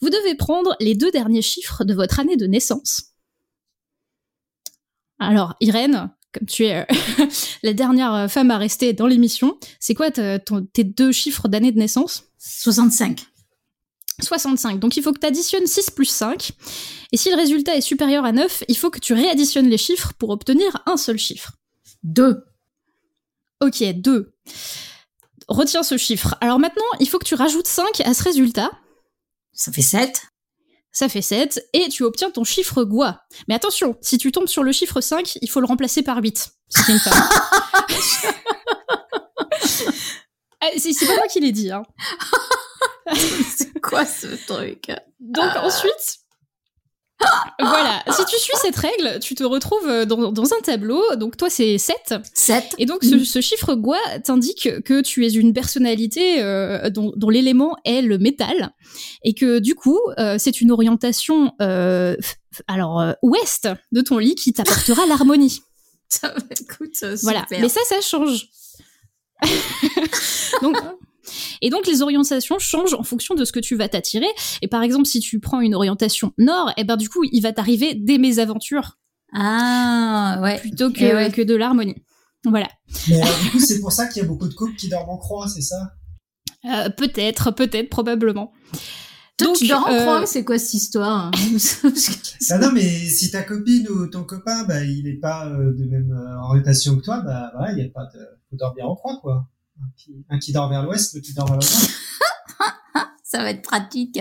[0.00, 3.12] vous devez prendre les deux derniers chiffres de votre année de naissance.
[5.18, 7.26] Alors, Irène, comme tu es euh,
[7.62, 11.78] la dernière euh, femme à rester dans l'émission, c'est quoi tes deux chiffres d'année de
[11.78, 12.24] naissance?
[12.38, 13.26] 65.
[14.20, 14.78] 65.
[14.78, 16.52] Donc il faut que tu additionnes 6 plus 5.
[17.12, 20.12] Et si le résultat est supérieur à 9, il faut que tu réadditionnes les chiffres
[20.18, 21.52] pour obtenir un seul chiffre.
[22.04, 22.44] 2.
[23.60, 24.34] Ok, 2.
[25.48, 26.36] Retiens ce chiffre.
[26.40, 28.70] Alors maintenant, il faut que tu rajoutes 5 à ce résultat.
[29.52, 30.31] Ça fait 7.
[30.92, 33.22] Ça fait 7, et tu obtiens ton chiffre Gua.
[33.48, 36.52] Mais attention, si tu tombes sur le chiffre 5, il faut le remplacer par 8.
[36.68, 37.12] Si t'es une femme.
[40.64, 41.72] Ah, c'est c'est pas moi qui l'ai dit.
[41.72, 41.82] Hein.
[43.56, 44.92] C'est quoi ce truc?
[45.18, 46.20] Donc ensuite,
[47.58, 51.48] voilà, si tu suis cette règle, tu te retrouves dans, dans un tableau, donc toi
[51.50, 52.74] c'est 7, 7.
[52.78, 57.28] et donc ce, ce chiffre Gua t'indique que tu es une personnalité euh, dont, dont
[57.30, 58.70] l'élément est le métal,
[59.22, 62.16] et que du coup euh, c'est une orientation euh,
[62.66, 65.62] alors euh, ouest de ton lit qui t'apportera l'harmonie.
[66.60, 67.60] Écoute, euh, Voilà, super.
[67.60, 68.48] mais ça ça change.
[70.62, 70.76] donc
[71.62, 74.26] et donc les orientations changent en fonction de ce que tu vas t'attirer.
[74.60, 77.52] Et par exemple, si tu prends une orientation nord, et ben du coup, il va
[77.52, 78.98] t'arriver des mésaventures
[79.32, 80.58] Ah, ouais.
[80.60, 81.30] plutôt que, Eh ouais.
[81.30, 82.04] que de l'harmonie.
[82.44, 82.68] Voilà.
[83.08, 85.10] Mais alors, du coup, c'est pour ça qu'il y a beaucoup de couples qui dorment
[85.10, 85.92] en croix, c'est ça?
[86.64, 88.52] Euh, peut-être, peut-être, probablement.
[89.38, 91.30] Toi, Donc, tu dors en euh, croix, c'est quoi cette histoire
[92.50, 95.84] Ah non, mais si ta copine ou ton copain, bah, il est pas euh, de
[95.84, 98.20] même euh, orientation que toi, bah, il y a pas de,
[98.50, 99.48] faut dormir en croix, quoi.
[99.82, 101.62] Un qui, un qui dort vers l'ouest, l'autre qui dort vers nord.
[103.24, 104.20] Ça va être pratique.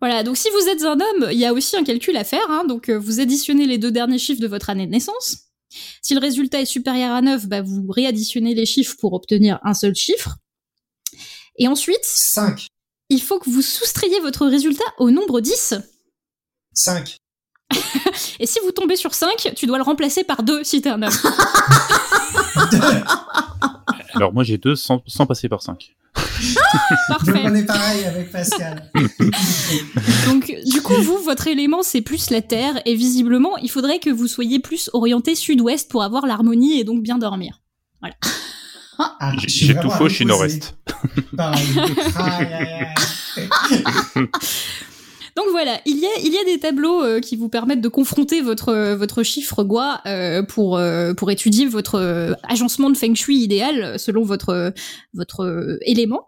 [0.00, 2.48] Voilà, donc si vous êtes un homme, il y a aussi un calcul à faire.
[2.50, 2.64] hein.
[2.64, 5.36] donc euh, vous additionnez les deux derniers chiffres de votre année de naissance.
[6.02, 9.74] Si le résultat est supérieur à 9, bah, vous réadditionnez les chiffres pour obtenir un
[9.74, 10.36] seul chiffre.
[11.56, 12.66] Et ensuite, 5.
[13.08, 15.74] il faut que vous soustrayez votre résultat au nombre 10.
[16.72, 17.16] 5.
[18.40, 21.02] Et si vous tombez sur 5, tu dois le remplacer par 2 si t'es un
[21.02, 21.12] homme.
[24.14, 25.94] Alors moi j'ai deux sans, sans passer par 5.
[26.16, 26.26] Donc
[27.08, 27.42] Parfait.
[27.44, 28.90] on est pareil avec Pascal.
[30.26, 34.10] Donc, du coup, vous, votre élément, c'est plus la Terre, et visiblement, il faudrait que
[34.10, 37.60] vous soyez plus orienté sud-ouest pour avoir l'harmonie et donc bien dormir.
[38.98, 40.74] Ah, je J'ai tout faux, je suis nord-est.
[45.36, 47.88] Donc voilà, il y a, il y a des tableaux euh, qui vous permettent de
[47.88, 52.96] confronter votre, euh, votre chiffre Gua euh, pour, euh, pour étudier votre euh, agencement de
[52.96, 54.72] Feng Shui idéal euh, selon votre,
[55.14, 56.26] votre élément.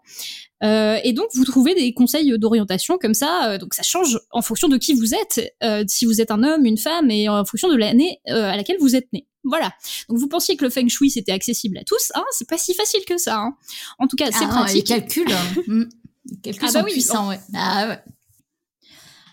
[0.63, 3.49] Euh, et donc vous trouvez des conseils d'orientation comme ça.
[3.51, 6.41] euh, donc ça change en fonction de qui vous êtes, euh, si vous êtes un
[6.43, 9.27] homme, une femme, et en fonction de l'année euh, à laquelle vous êtes né.
[9.43, 9.73] Voilà.
[10.07, 12.73] Donc vous pensiez que le Feng Shui c'était accessible à tous, hein C'est pas si
[12.73, 13.39] facile que ça.
[13.39, 13.55] Hein
[13.99, 14.87] en tout cas, c'est Ah, Les pratique.
[14.87, 15.27] calculs.
[15.67, 15.83] Mm.
[16.31, 17.39] Les calculs Ah bah sont oui, puissants, ouais.
[17.53, 17.99] Ah ouais.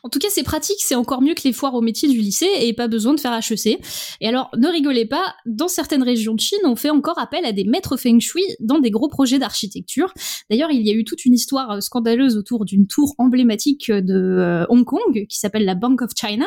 [0.02, 2.48] En tout cas, c'est pratique, c'est encore mieux que les foires au métier du lycée
[2.60, 3.80] et pas besoin de faire HEC.
[4.20, 7.52] Et alors, ne rigolez pas, dans certaines régions de Chine, on fait encore appel à
[7.52, 10.12] des maîtres feng shui dans des gros projets d'architecture.
[10.48, 14.14] D'ailleurs, il y a eu toute une histoire euh, scandaleuse autour d'une tour emblématique de
[14.14, 16.46] euh, Hong Kong qui s'appelle la Bank of China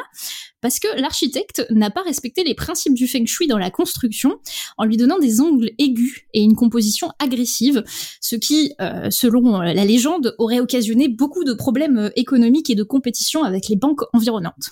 [0.64, 4.40] parce que l'architecte n'a pas respecté les principes du feng shui dans la construction
[4.78, 7.84] en lui donnant des angles aigus et une composition agressive,
[8.22, 12.76] ce qui, euh, selon euh, la légende, aurait occasionné beaucoup de problèmes euh, économiques et
[12.76, 14.72] de compétition avec les banques environnantes.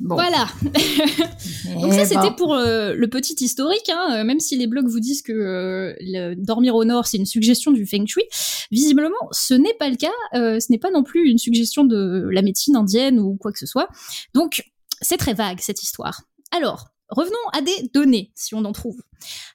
[0.00, 0.14] Bon.
[0.14, 0.48] Voilà.
[0.64, 3.88] Eh Donc ça, ben, c'était pour euh, le petit historique.
[3.90, 7.18] Hein, euh, même si les blogs vous disent que euh, le- dormir au nord, c'est
[7.18, 8.22] une suggestion du feng shui,
[8.70, 10.08] visiblement, ce n'est pas le cas.
[10.34, 13.58] euh, ce n'est pas non plus une suggestion de la médecine indienne ou quoi que
[13.58, 13.88] ce soit.
[14.34, 14.62] Donc,
[15.02, 16.22] c'est très vague, cette histoire.
[16.50, 18.96] Alors, revenons à des données, si on en trouve.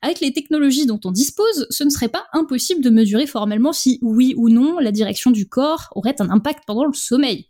[0.03, 3.97] Avec les technologies dont on dispose, ce ne serait pas impossible de mesurer formellement si
[4.03, 7.49] oui ou non la direction du corps aurait un impact pendant le sommeil.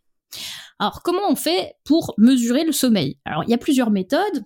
[0.79, 3.17] Alors, comment on fait pour mesurer le sommeil?
[3.25, 4.43] Alors, il y a plusieurs méthodes.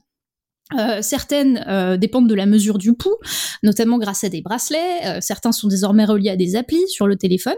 [0.77, 3.17] Euh, certaines euh, dépendent de la mesure du pouls,
[3.63, 5.05] notamment grâce à des bracelets.
[5.05, 7.55] Euh, certains sont désormais reliés à des applis sur le téléphone.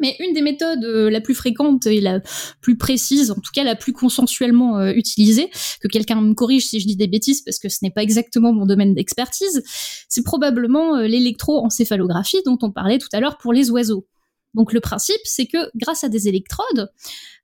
[0.00, 2.20] Mais une des méthodes la plus fréquente et la
[2.60, 5.50] plus précise, en tout cas la plus consensuellement utilisée,
[5.80, 8.52] que quelqu'un me corrige si je dis des bêtises parce que ce n'est pas exactement
[8.52, 9.60] mon domaine d'expertise,
[10.08, 14.06] c'est probablement l'électroencéphalographie dont on parlait tout à l'heure pour les oiseaux.
[14.54, 16.90] Donc le principe, c'est que grâce à des électrodes,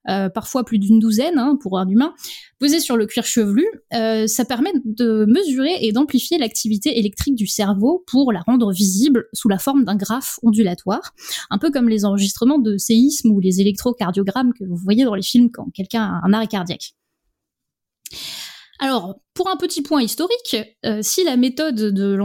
[0.08, 2.14] euh, parfois plus d'une douzaine hein, pour un humain,
[2.58, 7.46] posées sur le cuir chevelu, euh, ça permet de mesurer et d'amplifier l'activité électrique du
[7.46, 11.14] cerveau pour la rendre visible sous la forme d'un graphe ondulatoire,
[11.50, 15.22] un peu comme les enregistrements de séisme ou les électrocardiogrammes que vous voyez dans les
[15.22, 16.94] films quand quelqu'un a un arrêt cardiaque.
[18.80, 22.16] Alors, pour un petit point historique, euh, si la méthode de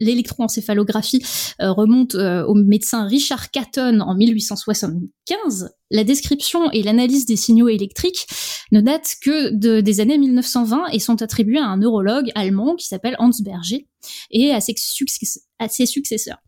[0.00, 1.22] l'électroencéphalographie
[1.62, 7.68] euh, remonte euh, au médecin Richard Catton en 1875, la description et l'analyse des signaux
[7.68, 8.26] électriques
[8.70, 12.86] ne datent que de- des années 1920 et sont attribuées à un neurologue allemand qui
[12.86, 13.88] s'appelle Hans Berger
[14.30, 16.38] et à ses, success- à ses successeurs.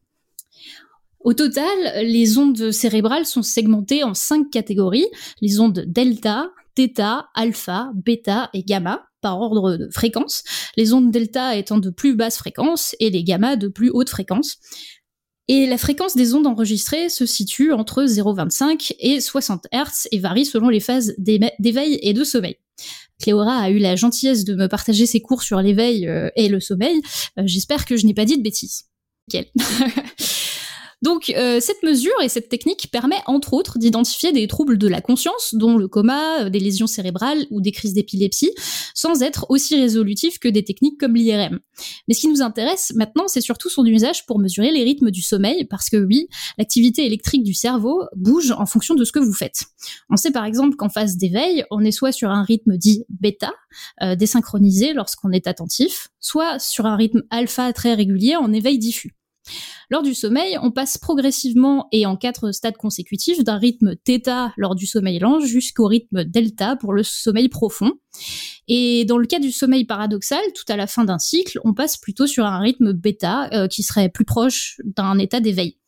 [1.21, 1.67] Au total,
[2.05, 5.07] les ondes cérébrales sont segmentées en cinq catégories
[5.41, 10.45] les ondes delta, θ, alpha, bêta et gamma par ordre de fréquence,
[10.77, 14.59] les ondes delta étant de plus basse fréquence et les gamma de plus haute fréquence.
[15.49, 20.47] Et la fréquence des ondes enregistrées se situe entre 0,25 et 60 Hz et varie
[20.47, 22.55] selon les phases d'éveil et de sommeil.
[23.21, 26.61] Cléora a eu la gentillesse de me partager ses cours sur l'éveil euh, et le
[26.61, 27.01] sommeil.
[27.37, 28.85] Euh, j'espère que je n'ai pas dit de bêtises.
[31.07, 35.01] Donc euh, cette mesure et cette technique permet entre autres d'identifier des troubles de la
[35.01, 38.51] conscience, dont le coma, euh, des lésions cérébrales ou des crises d'épilepsie,
[38.93, 41.61] sans être aussi résolutif que des techniques comme l'IRM.
[42.09, 45.23] Mais ce qui nous intéresse maintenant, c'est surtout son usage pour mesurer les rythmes du
[45.23, 46.27] sommeil, parce que oui,
[46.59, 49.61] l'activité électrique du cerveau bouge en fonction de ce que vous faites.
[50.11, 53.53] On sait par exemple qu'en phase d'éveil, on est soit sur un rythme dit bêta,
[54.03, 59.15] euh, désynchronisé lorsqu'on est attentif, soit sur un rythme alpha très régulier en éveil diffus.
[59.89, 64.75] Lors du sommeil, on passe progressivement et en quatre stades consécutifs d'un rythme θ lors
[64.75, 67.93] du sommeil lent jusqu'au rythme delta pour le sommeil profond.
[68.67, 71.97] Et dans le cas du sommeil paradoxal, tout à la fin d'un cycle, on passe
[71.97, 75.79] plutôt sur un rythme bêta euh, qui serait plus proche d'un état d'éveil.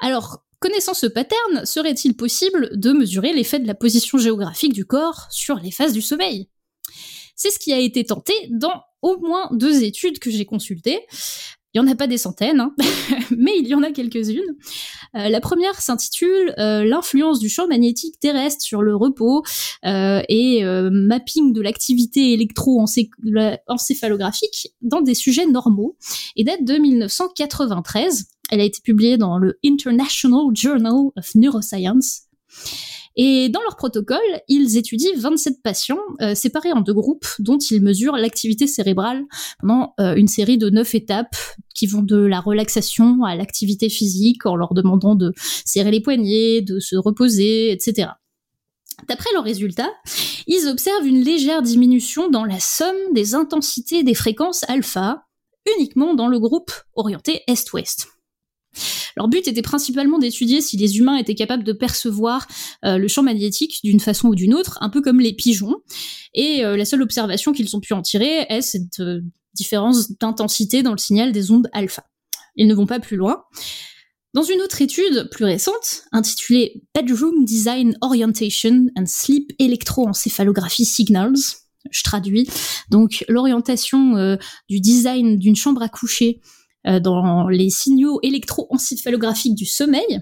[0.00, 5.28] Alors, connaissant ce pattern, serait-il possible de mesurer l'effet de la position géographique du corps
[5.30, 6.48] sur les phases du sommeil?
[7.36, 11.06] C'est ce qui a été tenté dans au moins deux études que j'ai consultées.
[11.72, 12.74] Il n'y en a pas des centaines, hein,
[13.36, 14.56] mais il y en a quelques-unes.
[15.14, 19.44] Euh, la première s'intitule euh, L'influence du champ magnétique terrestre sur le repos
[19.84, 25.96] euh, et mapping de l'activité électro-encéphalographique dans des sujets normaux
[26.34, 28.26] et date de 1993.
[28.50, 32.22] Elle a été publiée dans le International Journal of Neuroscience.
[33.22, 34.16] Et dans leur protocole,
[34.48, 39.26] ils étudient 27 patients euh, séparés en deux groupes dont ils mesurent l'activité cérébrale
[39.58, 41.36] pendant euh, une série de neuf étapes
[41.74, 46.62] qui vont de la relaxation à l'activité physique en leur demandant de serrer les poignets,
[46.62, 48.08] de se reposer, etc.
[49.06, 49.92] D'après leurs résultats,
[50.46, 55.26] ils observent une légère diminution dans la somme des intensités des fréquences alpha,
[55.76, 58.08] uniquement dans le groupe orienté est-ouest.
[59.16, 62.46] Leur but était principalement d'étudier si les humains étaient capables de percevoir
[62.84, 65.76] euh, le champ magnétique d'une façon ou d'une autre, un peu comme les pigeons.
[66.34, 69.20] Et euh, la seule observation qu'ils ont pu en tirer est cette euh,
[69.54, 72.04] différence d'intensité dans le signal des ondes alpha.
[72.56, 73.44] Ils ne vont pas plus loin.
[74.32, 81.34] Dans une autre étude plus récente, intitulée Bedroom Design Orientation and Sleep Electroencephalography Signals,
[81.90, 82.48] je traduis,
[82.90, 84.36] donc l'orientation
[84.68, 86.40] du design d'une chambre à coucher
[86.84, 90.20] dans les signaux électroencéphalographiques du sommeil.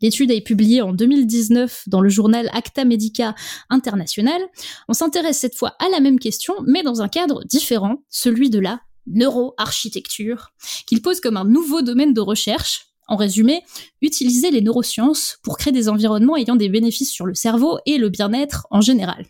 [0.00, 3.34] L'étude est publiée en 2019 dans le journal Acta Medica
[3.70, 4.40] International.
[4.88, 8.58] On s'intéresse cette fois à la même question, mais dans un cadre différent, celui de
[8.58, 10.52] la neuroarchitecture,
[10.86, 12.88] qu'il pose comme un nouveau domaine de recherche.
[13.06, 13.62] En résumé,
[14.00, 18.08] utiliser les neurosciences pour créer des environnements ayant des bénéfices sur le cerveau et le
[18.08, 19.26] bien-être en général.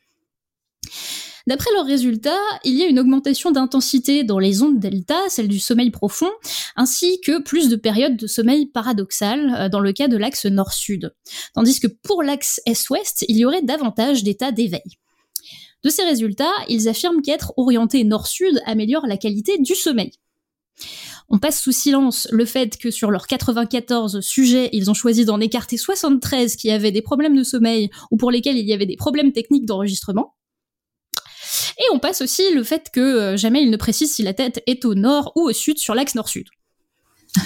[1.46, 5.58] D'après leurs résultats, il y a une augmentation d'intensité dans les ondes delta, celle du
[5.58, 6.30] sommeil profond,
[6.74, 11.14] ainsi que plus de périodes de sommeil paradoxal euh, dans le cas de l'axe nord-sud.
[11.54, 14.98] Tandis que pour l'axe est-ouest, il y aurait davantage d'états d'éveil.
[15.84, 20.12] De ces résultats, ils affirment qu'être orienté nord-sud améliore la qualité du sommeil.
[21.28, 25.40] On passe sous silence le fait que sur leurs 94 sujets, ils ont choisi d'en
[25.40, 28.96] écarter 73 qui avaient des problèmes de sommeil ou pour lesquels il y avait des
[28.96, 30.34] problèmes techniques d'enregistrement.
[31.78, 34.62] Et on passe aussi le fait que euh, jamais il ne précise si la tête
[34.66, 36.48] est au nord ou au sud sur l'axe nord-sud.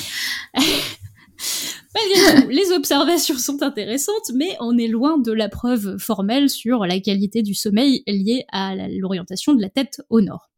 [2.48, 7.42] les observations sont intéressantes, mais on est loin de la preuve formelle sur la qualité
[7.42, 10.50] du sommeil liée à l'orientation de la tête au nord.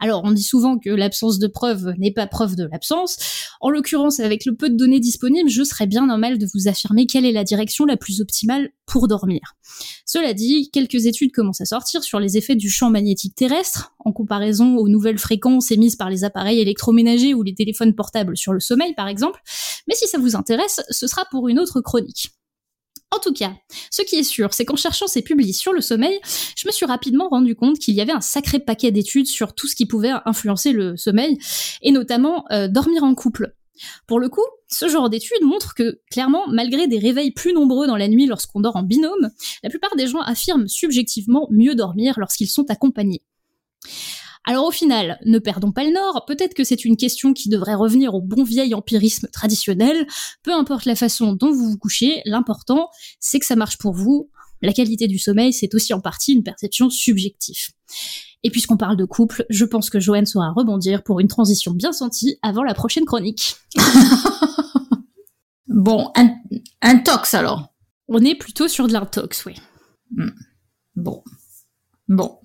[0.00, 3.16] Alors, on dit souvent que l'absence de preuve n'est pas preuve de l'absence.
[3.60, 7.06] En l'occurrence, avec le peu de données disponibles, je serais bien normal de vous affirmer
[7.06, 9.40] quelle est la direction la plus optimale pour dormir.
[10.06, 14.12] Cela dit, quelques études commencent à sortir sur les effets du champ magnétique terrestre, en
[14.12, 18.60] comparaison aux nouvelles fréquences émises par les appareils électroménagers ou les téléphones portables sur le
[18.60, 19.40] sommeil, par exemple.
[19.88, 22.30] Mais si ça vous intéresse, ce sera pour une autre chronique.
[23.10, 23.52] En tout cas,
[23.90, 26.20] ce qui est sûr, c'est qu'en cherchant ces publis sur le sommeil,
[26.56, 29.66] je me suis rapidement rendu compte qu'il y avait un sacré paquet d'études sur tout
[29.66, 31.38] ce qui pouvait influencer le sommeil,
[31.80, 33.54] et notamment euh, dormir en couple.
[34.06, 37.96] Pour le coup, ce genre d'études montre que, clairement, malgré des réveils plus nombreux dans
[37.96, 39.30] la nuit lorsqu'on dort en binôme,
[39.62, 43.22] la plupart des gens affirment subjectivement mieux dormir lorsqu'ils sont accompagnés.
[44.44, 47.74] Alors au final, ne perdons pas le nord, peut-être que c'est une question qui devrait
[47.74, 50.06] revenir au bon vieil empirisme traditionnel,
[50.42, 52.88] peu importe la façon dont vous vous couchez, l'important
[53.20, 54.30] c'est que ça marche pour vous.
[54.60, 57.68] La qualité du sommeil, c'est aussi en partie une perception subjective.
[58.42, 61.92] Et puisqu'on parle de couple, je pense que Joanne saura rebondir pour une transition bien
[61.92, 63.56] sentie avant la prochaine chronique.
[65.68, 66.34] bon, un,
[66.82, 67.74] un, tox alors.
[68.08, 69.54] On est plutôt sur de l'intox, oui.
[70.10, 70.30] Hmm.
[70.96, 71.22] Bon.
[72.08, 72.38] Bon.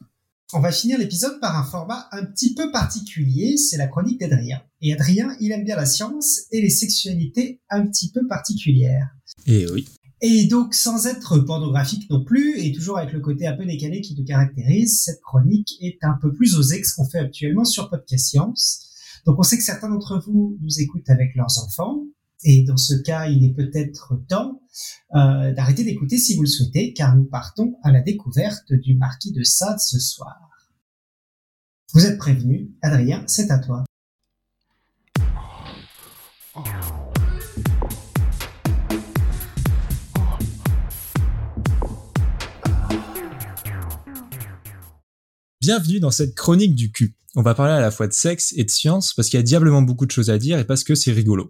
[0.53, 4.61] On va finir l'épisode par un format un petit peu particulier, c'est la chronique d'Adrien.
[4.81, 9.09] Et Adrien, il aime bien la science et les sexualités un petit peu particulières.
[9.47, 9.87] Et oui.
[10.21, 14.01] Et donc, sans être pornographique non plus, et toujours avec le côté un peu décalé
[14.01, 17.65] qui te caractérise, cette chronique est un peu plus osée que ce qu'on fait actuellement
[17.65, 18.89] sur Podcast Science.
[19.25, 22.05] Donc, on sait que certains d'entre vous nous écoutent avec leurs enfants,
[22.43, 24.52] et dans ce cas, il est peut-être temps
[25.15, 29.31] euh, d'arrêter d'écouter si vous le souhaitez, car nous partons à la découverte du marquis
[29.31, 30.49] de Sade ce soir.
[31.93, 33.83] Vous êtes prévenu, Adrien, c'est à toi.
[45.61, 47.15] Bienvenue dans cette chronique du cul.
[47.35, 49.43] On va parler à la fois de sexe et de science parce qu'il y a
[49.43, 51.49] diablement beaucoup de choses à dire et parce que c'est rigolo.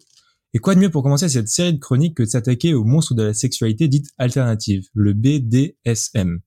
[0.56, 3.16] Et quoi de mieux pour commencer cette série de chroniques que de s'attaquer au monstre
[3.16, 6.42] de la sexualité dite alternative, le BDSM.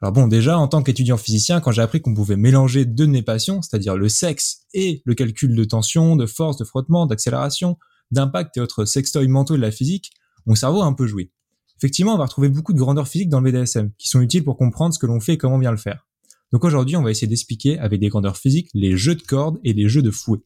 [0.00, 3.12] Alors bon, déjà, en tant qu'étudiant physicien, quand j'ai appris qu'on pouvait mélanger deux de
[3.12, 7.78] mes passions, c'est-à-dire le sexe et le calcul de tension, de force, de frottement, d'accélération,
[8.10, 10.12] d'impact et autres sextoys mentaux de la physique,
[10.46, 11.30] mon cerveau a un peu joué.
[11.78, 14.56] Effectivement, on va retrouver beaucoup de grandeurs physiques dans le BDSM, qui sont utiles pour
[14.56, 16.06] comprendre ce que l'on fait et comment bien le faire.
[16.52, 19.74] Donc aujourd'hui, on va essayer d'expliquer avec des grandeurs physiques les jeux de cordes et
[19.74, 20.40] les jeux de fouet.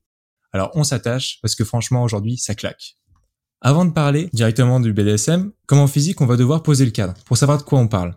[0.53, 2.97] Alors on s'attache parce que franchement aujourd'hui, ça claque.
[3.61, 7.15] Avant de parler directement du BDSM, comme en physique, on va devoir poser le cadre
[7.27, 8.17] pour savoir de quoi on parle.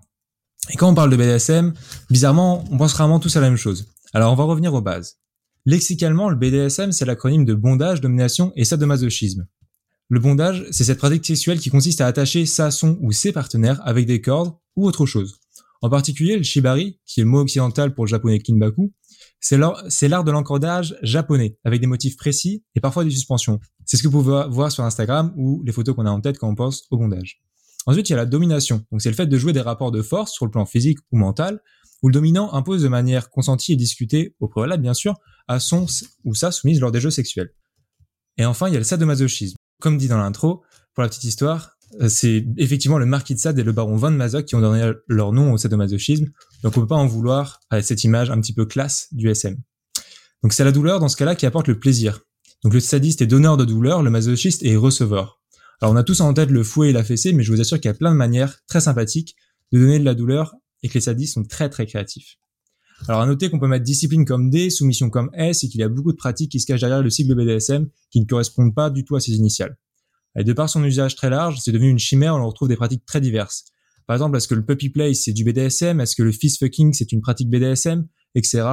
[0.70, 1.74] Et quand on parle de BDSM,
[2.10, 3.88] bizarrement, on pense rarement tous à la même chose.
[4.14, 5.18] Alors on va revenir aux bases.
[5.66, 9.48] Lexicalement, le BDSM, c'est l'acronyme de bondage, domination et sadomasochisme.
[10.10, 13.82] Le bondage, c'est cette pratique sexuelle qui consiste à attacher sa, son ou ses partenaires
[13.84, 15.40] avec des cordes ou autre chose.
[15.82, 18.94] En particulier, le shibari, qui est le mot occidental pour le japonais kinbaku,
[19.44, 23.60] c'est l'art de l'encordage japonais, avec des motifs précis et parfois des suspensions.
[23.86, 26.38] C'est ce que vous pouvez voir sur Instagram ou les photos qu'on a en tête
[26.38, 27.42] quand on pense au bondage.
[27.86, 28.86] Ensuite, il y a la domination.
[28.90, 31.18] Donc, c'est le fait de jouer des rapports de force sur le plan physique ou
[31.18, 31.60] mental,
[32.02, 35.16] où le dominant impose de manière consentie et discutée, au préalable bien sûr,
[35.50, 35.88] à son
[36.24, 37.54] ou sa soumise lors des jeux sexuels.
[38.38, 39.58] Et enfin, il y a le sadomasochisme.
[39.82, 40.64] Comme dit dans l'intro,
[40.94, 41.72] pour la petite histoire,
[42.02, 44.92] euh, c'est effectivement le marquis de Sade et le baron von Mazoc qui ont donné
[45.08, 46.32] leur nom au sadomasochisme.
[46.64, 49.58] Donc on peut pas en vouloir à cette image un petit peu classe du SM.
[50.42, 52.22] Donc c'est la douleur dans ce cas-là qui apporte le plaisir.
[52.64, 55.42] Donc le sadiste est donneur de douleur, le masochiste est receveur.
[55.82, 57.78] Alors on a tous en tête le fouet et la fessée, mais je vous assure
[57.78, 59.36] qu'il y a plein de manières très sympathiques
[59.74, 62.38] de donner de la douleur et que les sadistes sont très très créatifs.
[63.10, 65.84] Alors à noter qu'on peut mettre discipline comme D, soumission comme S et qu'il y
[65.84, 68.90] a beaucoup de pratiques qui se cachent derrière le cycle BDSM qui ne correspondent pas
[68.90, 69.78] du tout à ses initiales.
[70.38, 73.06] Et de par son usage très large, c'est devenu une chimère, on retrouve des pratiques
[73.06, 73.66] très diverses.
[74.08, 76.94] Par exemple, est-ce que le puppy play c'est du BDSM Est-ce que le fist fucking
[76.94, 78.64] c'est une pratique BDSM Etc.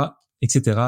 [0.41, 0.81] etc.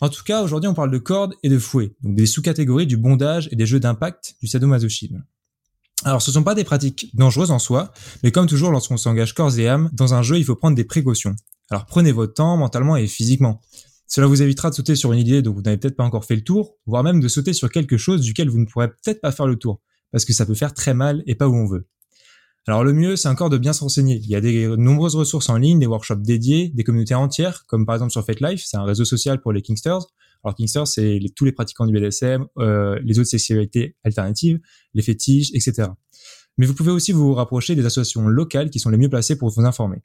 [0.00, 2.96] En tout cas, aujourd'hui on parle de cordes et de fouet, donc des sous-catégories du
[2.96, 5.24] bondage et des jeux d'impact du sadomasochisme.
[6.04, 7.92] Alors ce sont pas des pratiques dangereuses en soi,
[8.22, 10.84] mais comme toujours lorsqu'on s'engage corps et âme dans un jeu, il faut prendre des
[10.84, 11.34] précautions.
[11.70, 13.60] Alors prenez votre temps mentalement et physiquement.
[14.06, 16.36] Cela vous évitera de sauter sur une idée dont vous n'avez peut-être pas encore fait
[16.36, 19.32] le tour, voire même de sauter sur quelque chose duquel vous ne pourrez peut-être pas
[19.32, 21.88] faire le tour, parce que ça peut faire très mal et pas où on veut.
[22.68, 24.16] Alors le mieux, c'est encore de bien se renseigner.
[24.16, 27.86] Il y a des nombreuses ressources en ligne, des workshops dédiés, des communautés entières, comme
[27.86, 30.02] par exemple sur FateLife, c'est un réseau social pour les Kingsters.
[30.44, 34.60] Alors Kingsters, c'est tous les pratiquants du BDSM, euh, les autres sexualités alternatives,
[34.92, 35.88] les fétiches, etc.
[36.58, 39.48] Mais vous pouvez aussi vous rapprocher des associations locales qui sont les mieux placées pour
[39.48, 40.02] vous informer.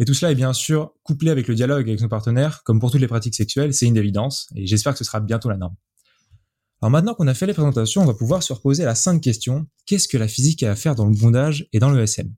[0.00, 2.90] Et tout cela est bien sûr couplé avec le dialogue avec nos partenaires, comme pour
[2.90, 5.76] toutes les pratiques sexuelles, c'est une évidence, et j'espère que ce sera bientôt la norme.
[6.82, 9.66] Alors maintenant qu'on a fait les présentations, on va pouvoir se reposer la simple question,
[9.86, 12.32] qu'est-ce que la physique a à faire dans le bondage et dans le SM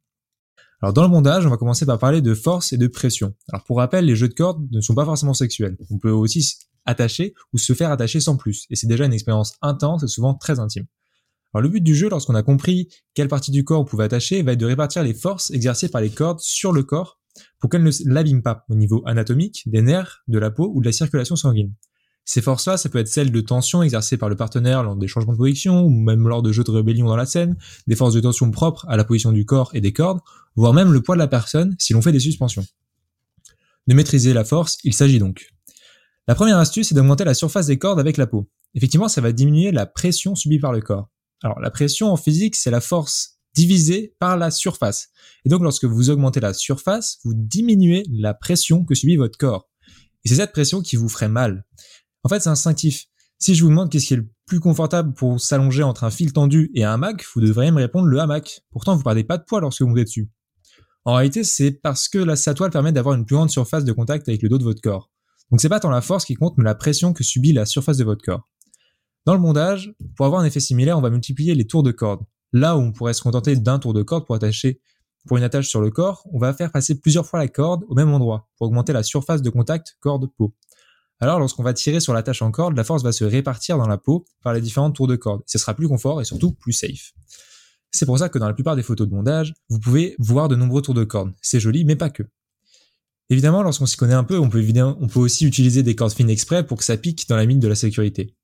[0.83, 3.35] Alors dans le bondage, on va commencer par parler de force et de pression.
[3.53, 5.77] Alors pour rappel, les jeux de cordes ne sont pas forcément sexuels.
[5.91, 9.55] On peut aussi attacher ou se faire attacher sans plus, et c'est déjà une expérience
[9.63, 10.87] intense et souvent très intime.
[11.53, 14.43] Alors le but du jeu, lorsqu'on a compris quelle partie du corps on pouvait attacher,
[14.43, 17.19] va être de répartir les forces exercées par les cordes sur le corps
[17.61, 20.87] pour qu'elles ne l'abîment pas au niveau anatomique, des nerfs, de la peau ou de
[20.87, 21.73] la circulation sanguine.
[22.29, 25.33] Ces forces-là, ça peut être celles de tension exercées par le partenaire lors des changements
[25.33, 27.57] de position ou même lors de jeux de rébellion dans la scène,
[27.87, 30.19] des forces de tension propres à la position du corps et des cordes,
[30.57, 32.67] voire même le poids de la personne si l'on fait des suspensions.
[33.87, 35.53] De maîtriser la force, il s'agit donc.
[36.27, 38.51] La première astuce est d'augmenter la surface des cordes avec la peau.
[38.75, 41.09] Effectivement, ça va diminuer la pression subie par le corps.
[41.45, 45.11] Alors la pression en physique, c'est la force divisé par la surface.
[45.45, 49.69] Et donc lorsque vous augmentez la surface, vous diminuez la pression que subit votre corps.
[50.25, 51.65] Et c'est cette pression qui vous ferait mal.
[52.27, 53.05] En fait, c'est instinctif.
[53.39, 56.33] Si je vous demande qu'est-ce qui est le plus confortable pour s'allonger entre un fil
[56.33, 58.63] tendu et un hamac, vous devriez me répondre le hamac.
[58.73, 60.29] Pourtant, vous perdez pas de poids lorsque vous montez dessus.
[61.05, 63.93] En réalité, c'est parce que la, sa toile permet d'avoir une plus grande surface de
[63.93, 65.09] contact avec le dos de votre corps.
[65.53, 67.97] Donc c'est pas tant la force qui compte, mais la pression que subit la surface
[67.97, 68.49] de votre corps.
[69.25, 72.25] Dans le bondage, pour avoir un effet similaire, on va multiplier les tours de corde.
[72.53, 74.81] Là où on pourrait se contenter d'un tour de corde pour attacher
[75.29, 77.95] pour une attache sur le corps, on va faire passer plusieurs fois la corde au
[77.95, 80.53] même endroit pour augmenter la surface de contact corde-peau.
[81.19, 83.97] Alors lorsqu'on va tirer sur l'attache en corde, la force va se répartir dans la
[83.97, 85.43] peau par les différentes tours de corde.
[85.47, 87.13] Ce sera plus confort et surtout plus safe.
[87.91, 90.57] C'est pour ça que dans la plupart des photos de bondage, vous pouvez voir de
[90.57, 91.33] nombreux tours de corde.
[91.41, 92.25] C'est joli, mais pas que.
[93.31, 94.63] Évidemment, lorsqu'on s'y connaît un peu, on peut,
[95.01, 97.59] on peut aussi utiliser des cordes fines exprès pour que ça pique dans la mine
[97.59, 98.37] de la sécurité.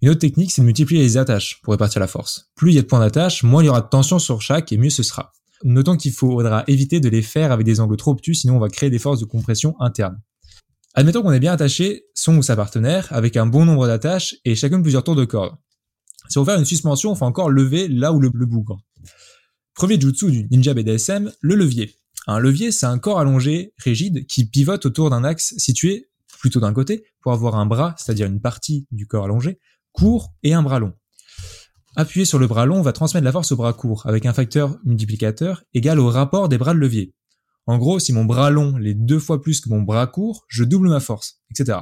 [0.00, 2.50] Une autre technique, c'est de multiplier les attaches pour répartir la force.
[2.54, 4.72] Plus il y a de points d'attache, moins il y aura de tension sur chaque
[4.72, 5.32] et mieux ce sera.
[5.64, 8.68] Notons qu'il faudra éviter de les faire avec des angles trop obtus, sinon on va
[8.68, 10.20] créer des forces de compression internes.
[10.94, 14.54] Admettons qu'on ait bien attaché son ou sa partenaire avec un bon nombre d'attaches et
[14.54, 15.56] chacune plusieurs tours de corde.
[16.28, 18.78] Si on veut faire une suspension, on fait encore lever là où le, le bougre.
[19.74, 21.94] Premier jutsu du ninja BDSM, le levier.
[22.26, 26.74] Un levier, c'est un corps allongé, rigide, qui pivote autour d'un axe situé plutôt d'un
[26.74, 29.58] côté pour avoir un bras, c'est-à-dire une partie du corps allongé,
[29.92, 30.92] court et un bras long.
[31.96, 34.78] Appuyer sur le bras long va transmettre la force au bras court avec un facteur
[34.84, 37.14] multiplicateur égal au rapport des bras de levier.
[37.66, 40.64] En gros, si mon bras long l'est deux fois plus que mon bras court, je
[40.64, 41.78] double ma force, etc.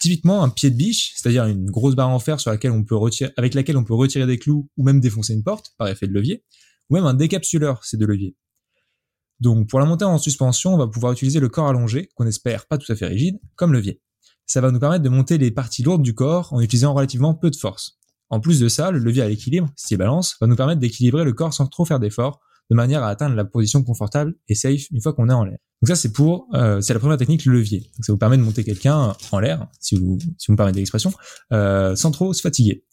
[0.00, 2.96] Typiquement, un pied de biche, c'est-à-dire une grosse barre en fer sur laquelle on peut
[3.36, 6.12] avec laquelle on peut retirer des clous ou même défoncer une porte par effet de
[6.12, 6.44] levier,
[6.88, 8.36] ou même un décapsuleur, c'est de levier.
[9.40, 12.66] Donc, pour la montée en suspension, on va pouvoir utiliser le corps allongé, qu'on espère
[12.66, 14.00] pas tout à fait rigide, comme levier.
[14.46, 17.50] Ça va nous permettre de monter les parties lourdes du corps en utilisant relativement peu
[17.50, 17.98] de force.
[18.28, 21.32] En plus de ça, le levier à l'équilibre, s'il balance, va nous permettre d'équilibrer le
[21.32, 22.40] corps sans trop faire d'efforts,
[22.70, 25.58] de manière à atteindre la position confortable et safe une fois qu'on est en l'air.
[25.82, 27.90] Donc ça c'est pour euh, c'est la première technique le levier.
[28.00, 31.12] Ça vous permet de monter quelqu'un en l'air, si vous si vous me permettez l'expression,
[31.52, 32.84] euh, sans trop se fatiguer.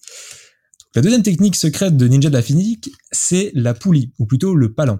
[0.95, 4.73] La deuxième technique secrète de Ninja de la physique, c'est la poulie, ou plutôt le
[4.73, 4.97] palan.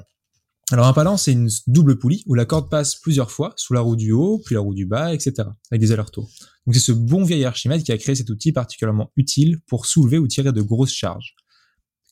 [0.70, 3.80] Alors un palan, c'est une double poulie où la corde passe plusieurs fois sous la
[3.80, 5.48] roue du haut, puis la roue du bas, etc.
[5.72, 6.30] avec des allers-retours.
[6.66, 10.18] Donc c'est ce bon vieil Archimède qui a créé cet outil particulièrement utile pour soulever
[10.18, 11.36] ou tirer de grosses charges.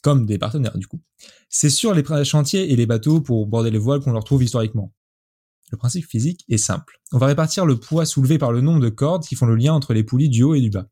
[0.06, 1.02] Comme des partenaires du coup.
[1.50, 4.94] C'est sur les chantiers et les bateaux pour border les voiles qu'on le retrouve historiquement.
[5.72, 7.02] Le principe physique est simple.
[7.12, 9.74] On va répartir le poids soulevé par le nombre de cordes qui font le lien
[9.74, 10.86] entre les poulies du haut et du bas.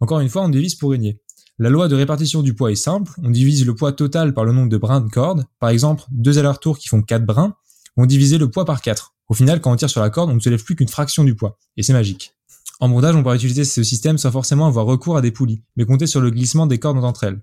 [0.00, 1.18] Encore une fois, on divise pour gagner.
[1.58, 4.52] La loi de répartition du poids est simple, on divise le poids total par le
[4.52, 5.46] nombre de brins de corde.
[5.58, 7.56] Par exemple, deux allers-retours qui font 4 brins
[7.96, 9.14] vont diviser le poids par 4.
[9.30, 11.24] Au final, quand on tire sur la corde, on ne se lève plus qu'une fraction
[11.24, 11.58] du poids.
[11.78, 12.34] Et c'est magique.
[12.80, 15.86] En bondage, on pourra utiliser ce système sans forcément avoir recours à des poulies, mais
[15.86, 17.40] compter sur le glissement des cordes entre elles.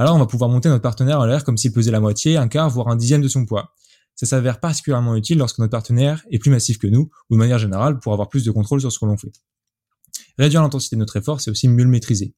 [0.00, 2.48] Alors on va pouvoir monter notre partenaire en l'air comme s'il pesait la moitié, un
[2.48, 3.74] quart, voire un dixième de son poids.
[4.14, 7.58] Ça s'avère particulièrement utile lorsque notre partenaire est plus massif que nous, ou de manière
[7.58, 9.30] générale pour avoir plus de contrôle sur ce que l'on fait.
[10.38, 12.34] Réduire l'intensité de notre effort, c'est aussi mieux le maîtriser.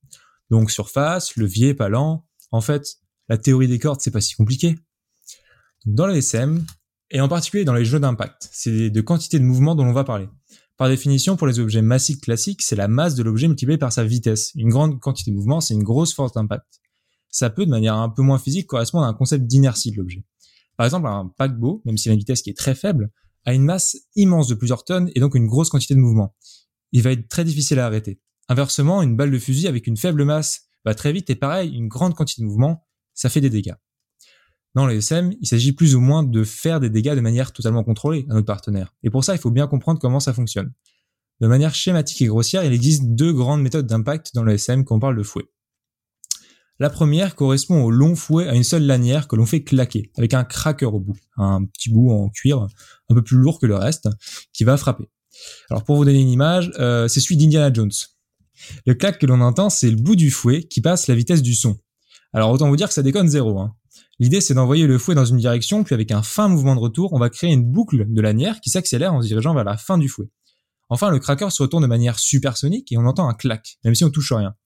[0.50, 2.26] Donc surface, levier, palan.
[2.50, 2.96] En fait,
[3.28, 4.76] la théorie des cordes, c'est pas si compliqué.
[5.86, 6.66] Dans le SM,
[7.12, 10.02] et en particulier dans les jeux d'impact, c'est de quantité de mouvement dont l'on va
[10.02, 10.28] parler.
[10.78, 14.02] Par définition, pour les objets massiques classiques, c'est la masse de l'objet multipliée par sa
[14.02, 14.50] vitesse.
[14.56, 16.81] Une grande quantité de mouvement, c'est une grosse force d'impact.
[17.32, 20.24] Ça peut, de manière un peu moins physique, correspondre à un concept d'inertie de l'objet.
[20.76, 23.10] Par exemple, un paquebot, même si la vitesse qui est très faible,
[23.44, 26.36] a une masse immense de plusieurs tonnes et donc une grosse quantité de mouvement.
[26.92, 28.20] Il va être très difficile à arrêter.
[28.48, 31.88] Inversement, une balle de fusil avec une faible masse va très vite et pareil, une
[31.88, 33.74] grande quantité de mouvement, ça fait des dégâts.
[34.74, 37.84] Dans les SM, il s'agit plus ou moins de faire des dégâts de manière totalement
[37.84, 38.94] contrôlée à notre partenaire.
[39.02, 40.72] Et pour ça, il faut bien comprendre comment ça fonctionne.
[41.40, 44.96] De manière schématique et grossière, il existe deux grandes méthodes d'impact dans le SM quand
[44.96, 45.44] on parle de fouet.
[46.82, 50.34] La première correspond au long fouet à une seule lanière que l'on fait claquer, avec
[50.34, 52.66] un cracker au bout, un petit bout en cuir
[53.08, 54.08] un peu plus lourd que le reste,
[54.52, 55.08] qui va frapper.
[55.70, 57.92] Alors pour vous donner une image, euh, c'est celui d'Indiana Jones.
[58.84, 61.54] Le clac que l'on entend, c'est le bout du fouet qui passe la vitesse du
[61.54, 61.78] son.
[62.32, 63.60] Alors autant vous dire que ça déconne zéro.
[63.60, 63.76] Hein.
[64.18, 67.12] L'idée c'est d'envoyer le fouet dans une direction, puis avec un fin mouvement de retour,
[67.12, 69.98] on va créer une boucle de lanière qui s'accélère en se dirigeant vers la fin
[69.98, 70.30] du fouet.
[70.88, 74.02] Enfin, le cracker se retourne de manière supersonique et on entend un clac, même si
[74.02, 74.56] on touche rien.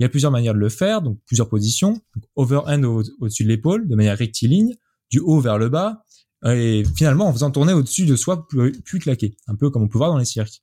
[0.00, 2.00] Il y a plusieurs manières de le faire, donc plusieurs positions.
[2.34, 2.82] overhand
[3.20, 4.74] au-dessus de l'épaule, de manière rectiligne,
[5.10, 6.04] du haut vers le bas,
[6.46, 9.98] et finalement en faisant tourner au-dessus de soi puis claquer, un peu comme on peut
[9.98, 10.62] voir dans les cirques.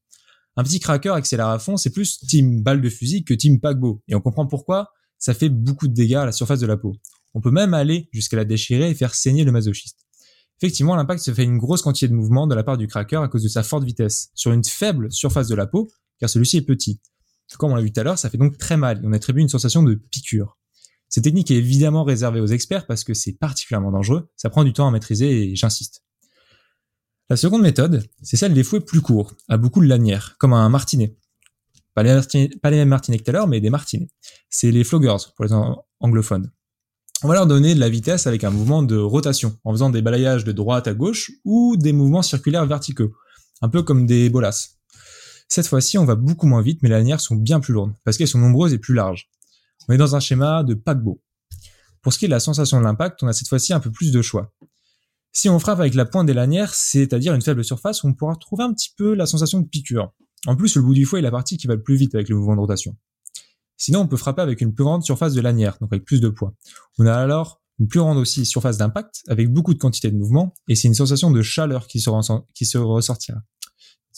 [0.56, 4.02] Un petit cracker accélère à fond, c'est plus team balle de fusil que team paquebot.
[4.08, 6.96] Et on comprend pourquoi ça fait beaucoup de dégâts à la surface de la peau.
[7.36, 10.00] On peut même aller jusqu'à la déchirer et faire saigner le masochiste.
[10.60, 13.28] Effectivement, l'impact se fait une grosse quantité de mouvement de la part du cracker à
[13.28, 16.62] cause de sa forte vitesse, sur une faible surface de la peau, car celui-ci est
[16.64, 17.00] petit.
[17.58, 19.42] Comme on l'a vu tout à l'heure, ça fait donc très mal et on attribue
[19.42, 20.58] une sensation de piqûre.
[21.10, 24.74] Cette technique est évidemment réservée aux experts parce que c'est particulièrement dangereux, ça prend du
[24.74, 26.04] temps à maîtriser et j'insiste.
[27.30, 30.70] La seconde méthode, c'est celle des fouets plus courts, à beaucoup de lanières, comme un
[30.70, 31.18] martinet.
[31.94, 32.14] Pas les,
[32.64, 34.08] mêmes martinets que tout à l'heure, mais des martinets.
[34.50, 35.52] C'est les floggers, pour les
[36.00, 36.52] anglophones.
[37.24, 40.02] On va leur donner de la vitesse avec un mouvement de rotation, en faisant des
[40.02, 43.12] balayages de droite à gauche ou des mouvements circulaires verticaux,
[43.62, 44.77] un peu comme des bolasses.
[45.48, 48.18] Cette fois-ci, on va beaucoup moins vite, mais les lanières sont bien plus lourdes, parce
[48.18, 49.30] qu'elles sont nombreuses et plus larges.
[49.88, 51.22] On est dans un schéma de paquebot.
[52.02, 53.92] Pour ce qui est de la sensation de l'impact, on a cette fois-ci un peu
[53.92, 54.54] plus de choix.
[55.32, 58.64] Si on frappe avec la pointe des lanières, c'est-à-dire une faible surface, on pourra trouver
[58.64, 60.12] un petit peu la sensation de piqûre.
[60.46, 62.30] En plus, le bout du fouet est la partie qui va le plus vite avec
[62.30, 62.96] le mouvement de rotation.
[63.78, 66.30] Sinon, on peut frapper avec une plus grande surface de lanière, donc avec plus de
[66.30, 66.56] poids.
[66.98, 70.54] On a alors une plus grande aussi surface d'impact, avec beaucoup de quantité de mouvement,
[70.68, 72.10] et c'est une sensation de chaleur qui se,
[72.56, 73.40] qui se ressortira.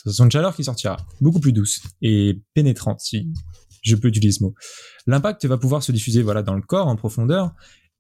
[0.06, 3.32] Une sensation de chaleur qui sortira, beaucoup plus douce et pénétrante, si
[3.82, 4.56] je peux utiliser ce mot.
[5.08, 7.54] L'impact va pouvoir se diffuser voilà dans le corps en profondeur,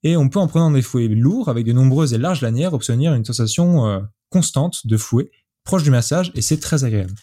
[0.03, 3.13] et on peut en prenant des fouets lourds avec de nombreuses et larges lanières obtenir
[3.13, 5.29] une sensation euh, constante de fouet
[5.63, 7.13] proche du massage, et c'est très agréable.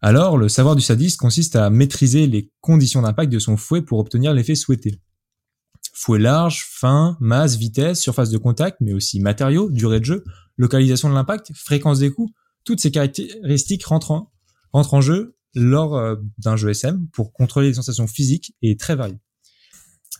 [0.00, 3.98] Alors, le savoir du sadiste consiste à maîtriser les conditions d'impact de son fouet pour
[3.98, 5.00] obtenir l'effet souhaité.
[5.94, 10.24] Fouet large, fin, masse, vitesse, surface de contact, mais aussi matériaux, durée de jeu,
[10.56, 12.32] localisation de l'impact, fréquence des coups,
[12.66, 14.28] toutes ces caractéristiques rentrent
[14.72, 19.18] en, jeu lors euh, d'un jeu SM pour contrôler les sensations physiques et très variées.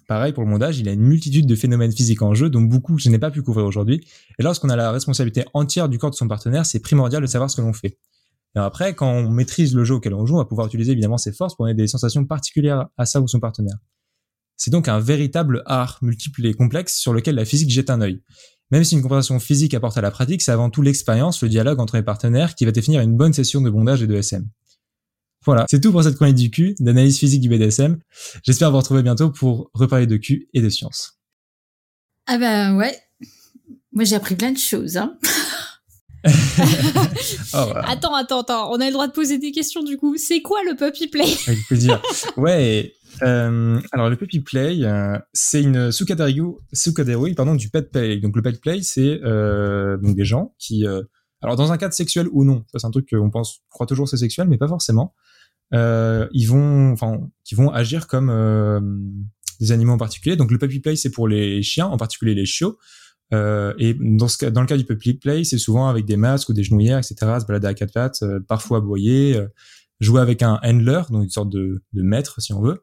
[0.09, 2.63] Pareil pour le mondage, il y a une multitude de phénomènes physiques en jeu, dont
[2.63, 4.07] beaucoup je n'ai pas pu couvrir aujourd'hui.
[4.39, 7.51] Et lorsqu'on a la responsabilité entière du corps de son partenaire, c'est primordial de savoir
[7.51, 7.99] ce que l'on fait.
[8.55, 11.19] Et après, quand on maîtrise le jeu auquel on joue, on va pouvoir utiliser évidemment
[11.19, 13.77] ses forces pour donner des sensations particulières à ça ou son partenaire.
[14.57, 18.23] C'est donc un véritable art multiple et complexe sur lequel la physique jette un œil.
[18.71, 21.79] Même si une conversation physique apporte à la pratique, c'est avant tout l'expérience, le dialogue
[21.81, 24.45] entre les partenaires qui va définir une bonne session de bondage et de SM.
[25.45, 27.99] Voilà, c'est tout pour cette chronique du cul, d'analyse physique du BDSM.
[28.43, 31.21] J'espère vous retrouver bientôt pour reparler de cul et de science.
[32.27, 32.99] Ah ben ouais,
[33.93, 34.97] moi j'ai appris plein de choses.
[34.97, 35.17] Hein.
[37.55, 38.73] Oh, Attends, attends, attends.
[38.73, 40.17] On a le droit de poser des questions du coup.
[40.17, 41.25] C'est quoi le puppy play?
[41.47, 42.03] Avec plaisir.
[42.37, 42.93] Ouais.
[43.23, 48.19] Euh, alors le puppy play, euh, c'est une sous-catégorie pardon du pet play.
[48.19, 51.03] Donc le pet play, c'est euh, donc des gens qui, euh,
[51.43, 54.17] alors dans un cadre sexuel ou non, c'est un truc qu'on pense, croit toujours c'est
[54.17, 55.15] sexuel, mais pas forcément.
[55.75, 59.21] Euh, ils vont, enfin, qui vont agir comme
[59.61, 60.37] des animaux en particulier.
[60.37, 62.79] Donc le puppy play, c'est pour les chiens, en particulier les chiots.
[63.33, 66.53] Et dans, ce dans le cas du puppy play, c'est souvent avec des masques ou
[66.53, 67.17] des genouillères, etc.
[67.41, 69.41] Se balader à quatre pattes, parfois aboyer,
[70.01, 72.83] jouer avec un handler, donc une sorte de, de maître si on veut,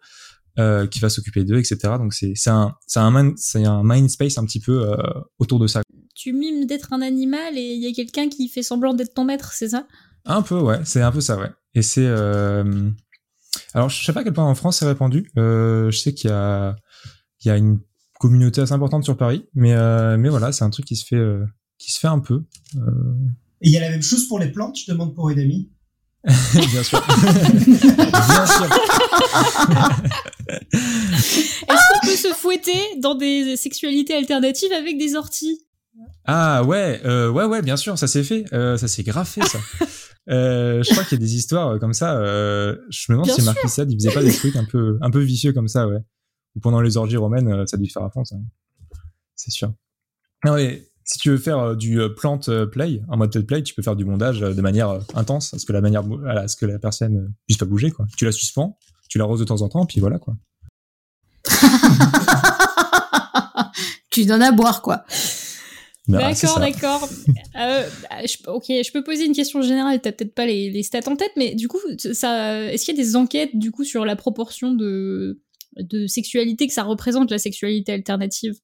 [0.60, 1.78] euh, qui va s'occuper d'eux, etc.
[1.98, 4.98] Donc c'est c'est un c'est un un mind space un petit peu euh,
[5.40, 5.82] autour de ça.
[6.16, 9.26] Tu mimes d'être un animal et il y a quelqu'un qui fait semblant d'être ton
[9.26, 9.88] maître, c'est ça?
[10.26, 11.50] Un peu, ouais, c'est un peu ça, ouais.
[11.74, 12.90] Et c'est euh...
[13.74, 15.32] alors je sais pas à quel point en France c'est répandu.
[15.38, 16.76] Euh, je sais qu'il y a
[17.44, 17.80] il y a une
[18.20, 21.18] communauté assez importante sur Paris, mais euh, mais voilà, c'est un truc qui se fait
[21.18, 21.46] euh,
[21.78, 22.44] qui se fait un peu.
[22.78, 23.16] Euh,
[23.62, 25.73] Et il y a la même chose pour les plantes, je demande pour Edami.
[26.72, 27.06] bien sûr.
[27.06, 28.66] bien sûr.
[30.72, 35.66] Est-ce qu'on peut se fouetter dans des sexualités alternatives avec des orties?
[36.26, 38.46] Ah ouais, euh, ouais, ouais, bien sûr, ça s'est fait.
[38.54, 39.60] Euh, ça s'est grave fait, ça.
[40.30, 42.18] Euh, je crois qu'il y a des histoires euh, comme ça.
[42.18, 44.98] Euh, je me demande Bien si Marquis Sade, il faisait pas des trucs un peu,
[45.02, 46.00] un peu vicieux comme ça, ouais.
[46.56, 48.38] Ou pendant les orgies romaines, euh, ça a dû faire à fond, ça.
[49.36, 49.74] C'est sûr.
[50.46, 53.64] Non, mais si tu veux faire euh, du euh, plant euh, play, en mode play,
[53.64, 56.56] tu peux faire du bondage de manière intense, à ce que la manière, à ce
[56.56, 58.06] que la personne puisse pas bouger, quoi.
[58.18, 58.78] Tu la suspends,
[59.10, 60.36] tu l'arroses de temps en temps, puis voilà, quoi.
[64.12, 65.04] tu donnes à boire, quoi.
[66.08, 67.10] Bah, D'accord, d'accord.
[67.56, 67.88] Euh,
[68.26, 70.02] je- ok, je peux poser une question générale.
[70.02, 71.78] T'as peut-être pas les, les stats en tête, mais du coup,
[72.14, 75.40] ça, est-ce qu'il y a des enquêtes du coup sur la proportion de
[75.78, 78.56] de sexualité que ça représente la sexualité alternative?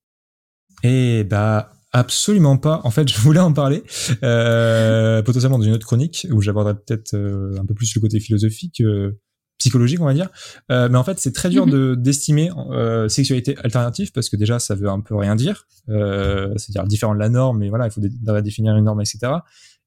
[0.82, 2.82] Eh bah absolument pas.
[2.84, 3.84] En fait, je voulais en parler
[4.24, 8.20] euh, potentiellement dans une autre chronique où j'aborderai peut-être euh, un peu plus le côté
[8.20, 9.20] philosophique, euh,
[9.58, 10.30] psychologique, on va dire.
[10.72, 11.72] Euh, mais en fait, c'est très dur Mhm.
[11.74, 15.68] de d'estimer euh, sexualité alternative parce que déjà, ça veut un peu rien dire.
[15.90, 18.10] Euh, C'est-à-dire différent de la norme, mais voilà, il faut dé-
[18.42, 19.34] définir une norme, etc.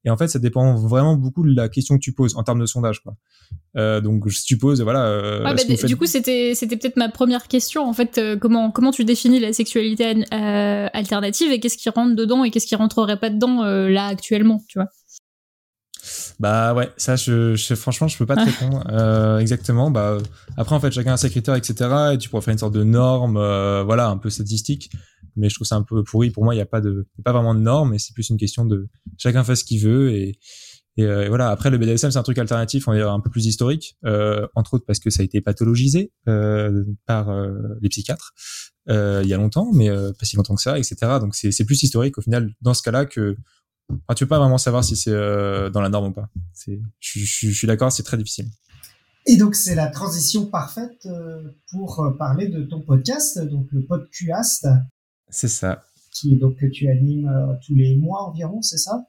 [0.05, 2.59] Et en fait, ça dépend vraiment beaucoup de la question que tu poses en termes
[2.59, 3.15] de sondage, quoi.
[3.77, 5.05] Euh, donc, je suppose, voilà.
[5.05, 7.87] euh, Ouais, bah, faites- Du coup, c'était c'était peut-être ma première question.
[7.87, 12.15] En fait, euh, comment comment tu définis la sexualité euh, alternative et qu'est-ce qui rentre
[12.15, 14.89] dedans et qu'est-ce qui rentrerait pas dedans euh, là actuellement, tu vois?
[16.39, 18.45] Bah ouais, ça, je, je- franchement, je peux pas te Ah.
[18.45, 19.91] répondre euh, exactement.
[19.91, 20.17] Bah
[20.57, 21.89] après, en fait, chacun a ses critères, etc.
[22.13, 24.91] Et tu pourrais faire une sorte de norme, euh, voilà, un peu statistique.
[25.35, 26.29] Mais je trouve ça un peu pourri.
[26.31, 27.93] Pour moi, il y a pas de, y a pas vraiment de norme.
[27.93, 30.11] Et c'est plus une question de chacun fait ce qu'il veut.
[30.11, 30.37] Et,
[30.97, 31.49] et, euh, et voilà.
[31.49, 34.45] Après, le BDSM, c'est un truc alternatif, on va dire un peu plus historique, euh,
[34.55, 38.33] entre autres parce que ça a été pathologisé euh, par euh, les psychiatres
[38.89, 40.95] euh, il y a longtemps, mais euh, pas si longtemps que ça, etc.
[41.19, 43.37] Donc c'est c'est plus historique au final dans ce cas-là que
[44.07, 46.29] Enfin, tu peux pas vraiment savoir si c'est euh, dans la norme ou pas.
[46.53, 48.47] C'est, je, je- je suis d'accord, c'est très difficile.
[49.25, 51.41] Et donc c'est la transition parfaite euh,
[51.71, 54.67] pour euh, parler de ton podcast, donc le podcast,
[55.29, 55.83] C'est ça.
[56.11, 57.31] qui donc que tu animes
[57.65, 59.05] tous les mois environ, c'est ça?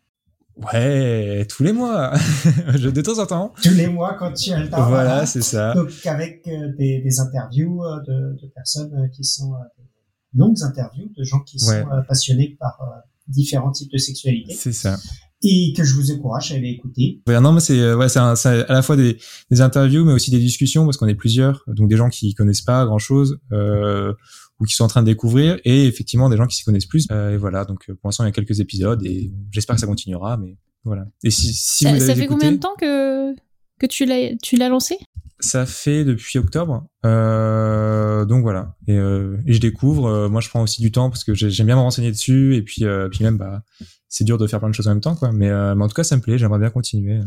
[0.73, 2.13] Ouais, tous les mois,
[2.79, 3.53] de temps en temps.
[3.61, 4.87] Tous les mois quand tu as le temps.
[4.89, 5.75] Voilà, c'est ça.
[5.75, 11.41] Donc avec des, des interviews de, de personnes qui sont des longues interviews de gens
[11.41, 11.85] qui sont Ouais.
[12.07, 12.79] passionnés par
[13.27, 14.55] différents types de sexualité.
[14.55, 14.99] C'est ça.
[15.47, 17.21] Et que je vous encourage à aller écouter.
[17.27, 18.35] Ouais, non, mais c'est euh, ouais, c'est à
[18.69, 19.19] la fois des,
[19.51, 22.63] des interviews, mais aussi des discussions parce qu'on est plusieurs, donc des gens qui connaissent
[22.63, 24.15] pas grand chose euh,
[24.59, 27.07] ou qui sont en train de découvrir, et effectivement des gens qui s'y connaissent plus.
[27.11, 29.87] Euh, et voilà, donc pour l'instant il y a quelques épisodes et j'espère que ça
[29.87, 31.05] continuera, mais voilà.
[31.23, 33.35] Et si, si ça, vous ça fait écouté, combien de temps que,
[33.79, 34.97] que tu l'as tu l'as lancé?
[35.41, 37.94] Ça fait depuis octobre, euh,
[38.27, 38.77] donc voilà.
[38.87, 40.07] Et, euh, et je découvre.
[40.07, 42.55] euh, moi, je prends aussi du temps parce que j'ai- j'aime bien me renseigner dessus,
[42.57, 43.63] et puis euh, puis même bah
[44.09, 45.33] c'est dur de faire plein de choses en même temps, quoi.
[45.33, 46.39] Mais, euh, mais en tout cas, ça me plaît.
[46.39, 47.21] J'aimerais bien continuer.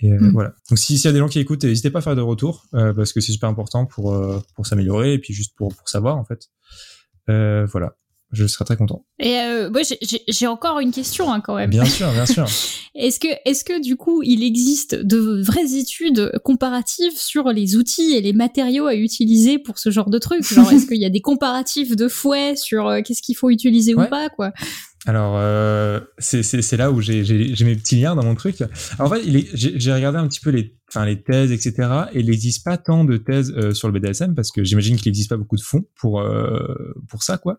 [0.00, 0.32] Et euh, Mm.
[0.32, 0.54] voilà.
[0.68, 2.66] Donc si- s'il y a des gens qui écoutent, n'hésitez pas à faire de retour
[2.74, 5.88] euh, parce que c'est super important pour euh, pour s'améliorer et puis juste pour pour
[5.88, 6.48] savoir en fait.
[7.30, 7.94] Euh, voilà.
[8.32, 9.04] Je serais très content.
[9.18, 9.82] Et euh, moi,
[10.28, 11.68] j'ai- encore une question hein, quand même.
[11.70, 12.46] Bien sûr, bien sûr.
[12.94, 18.12] Est-ce que, est-ce que du coup, il existe de vraies études comparatives sur les outils
[18.12, 20.44] et les matériaux à utiliser pour ce genre de truc?
[20.44, 23.94] Genre, est-ce qu'il y a des comparatifs de fouet sur euh, qu'est-ce qu'il faut utiliser
[23.94, 24.04] Ouais.
[24.06, 24.52] ou pas, quoi?
[25.06, 27.22] Alors, euh, c'est là où j'ai
[27.64, 28.60] mes petits liens dans mon truc.
[28.98, 29.22] Alors, en fait,
[29.54, 31.88] j'ai regardé un petit peu les, enfin, les thèses, etc.
[32.12, 35.10] Et il n'existe pas tant de thèses euh, sur le BDSM parce que j'imagine qu'il
[35.10, 37.58] n'existe pas beaucoup de fonds pour euh, pour ça, quoi.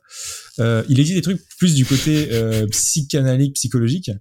[0.59, 4.11] Euh, il existe des trucs plus du côté euh, psychanalytique, psychologique.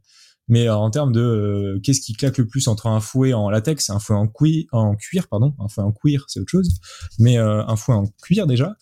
[0.48, 3.88] Mais euh, en termes de qu'est-ce qui claque le plus entre un fouet en latex,
[3.90, 4.28] un fouet en
[4.72, 6.80] en cuir, pardon, un fouet en cuir, c'est autre chose.
[7.20, 8.76] Mais un fouet en cuir déjà,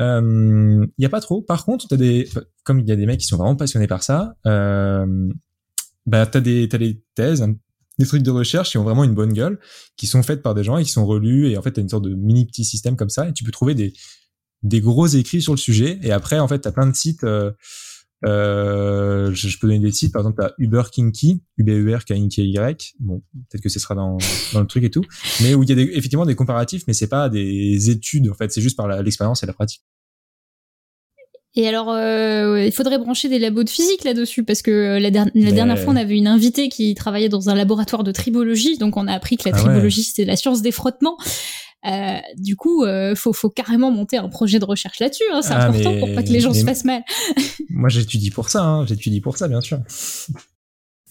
[0.00, 1.42] il y a pas trop.
[1.42, 2.28] Par contre, t'as des,
[2.64, 5.28] comme il y a des mecs qui sont vraiment passionnés par ça, euh,
[6.06, 7.46] bah t'as des, t'as des thèses,
[7.98, 9.58] des trucs de recherche qui ont vraiment une bonne gueule,
[9.96, 11.88] qui sont faites par des gens et qui sont relus et en fait t'as une
[11.88, 13.92] sorte de mini petit système comme ça et tu peux trouver des
[14.62, 17.24] des gros écrits sur le sujet et après en fait t'as plein de sites.
[17.24, 17.52] Euh,
[18.24, 22.22] euh, je, je peux donner des sites, par exemple, t'as Uber Kinky, UBER K I
[22.22, 22.94] N K Y.
[23.00, 24.18] Bon, peut-être que ce sera dans,
[24.52, 25.04] dans le truc et tout,
[25.42, 28.34] mais où il y a des, effectivement des comparatifs, mais c'est pas des études en
[28.34, 29.82] fait, c'est juste par l'expérience et la pratique.
[31.56, 35.10] Et alors, euh, il faudrait brancher des labos de physique là-dessus, parce que euh, la,
[35.10, 38.12] der- la Mais- dernière fois, on avait une invitée qui travaillait dans un laboratoire de
[38.12, 39.64] tribologie, donc on a appris que la Ah ouais.
[39.64, 41.16] tribologie, c'était la science des frottements.
[42.36, 45.24] Du coup, euh, faut, faut carrément monter un projet de recherche là-dessus.
[45.32, 47.02] Hein, c'est Ah, important mais- pour pas que les gens mais- se fassent mal.
[47.70, 49.80] Moi, j'étudie pour ça, hein, j'étudie pour ça, bien sûr.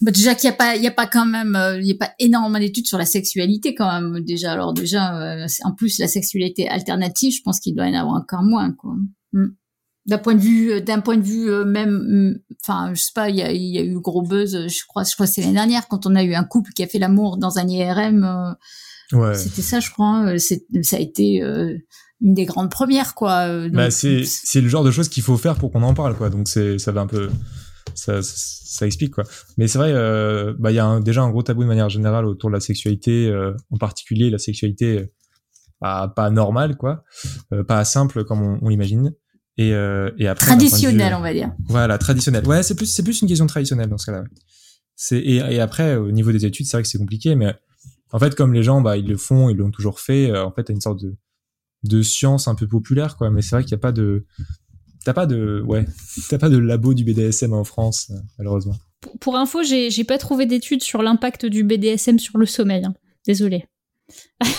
[0.02, 1.92] Bah, déjà qu'il n'y a pas, il y a pas quand même, euh, il y
[1.92, 4.24] a pas énormément d'études sur la sexualité quand même.
[4.24, 8.00] Déjà, alors déjà, euh, en plus la sexualité alternative, je pense qu'il doit y en
[8.00, 8.94] avoir encore moins, quoi.
[9.34, 9.48] Mm.
[10.06, 13.28] D'un point de vue, euh, d'un point de vue même, mm, enfin, je sais pas,
[13.28, 15.32] il y a, il y a eu le gros buzz, je crois, je crois que
[15.32, 17.68] c'est l'année dernière quand on a eu un couple qui a fait l'amour dans un
[17.68, 18.56] IRM.
[19.12, 19.34] Euh, Ouais.
[19.34, 20.38] C'était ça, je crois.
[20.38, 21.76] c'est- ça a été euh,
[22.20, 23.48] une des grandes premières, quoi.
[23.48, 25.94] euh, donc- Bah, c'est c'est le genre de choses qu'il faut faire pour qu'on en
[25.94, 26.30] parle, quoi.
[26.30, 27.28] Donc c'est ça va un peu
[27.94, 29.24] ça ça explique quoi.
[29.58, 31.88] Mais c'est vrai, euh, bah il y a un- déjà un gros tabou de manière
[31.88, 35.06] générale autour de la sexualité, euh, en particulier la sexualité euh,
[35.80, 37.04] pas, pas normale, quoi,
[37.52, 39.12] euh, pas simple comme on, on l'imagine.
[39.56, 41.52] Et, euh, et après traditionnelle, euh, on va dire.
[41.68, 42.46] Voilà, traditionnel.
[42.46, 44.20] Ouais, c'est plus c'est plus une question traditionnelle dans ce cas-là.
[44.22, 44.28] ouais.
[44.94, 47.54] C'est et, et après au niveau des études, c'est vrai que c'est compliqué, mais
[48.12, 50.30] en fait comme les gens bah ils le font, ils l'ont toujours fait.
[50.30, 51.16] euh, en fait, t'as une sorte de
[51.84, 53.30] de science un peu populaire quoi.
[53.30, 54.26] Mais c'est vrai qu'il y a pas de
[55.04, 55.86] t'as pas de ouais
[56.28, 58.76] t'as pas de labo du BDSM en France euh, malheureusement.
[59.00, 62.84] Pour, pour info, j'ai j'ai pas trouvé d'études sur l'impact du BDSM sur le sommeil.
[62.84, 62.94] hein.
[63.26, 63.64] Désolée.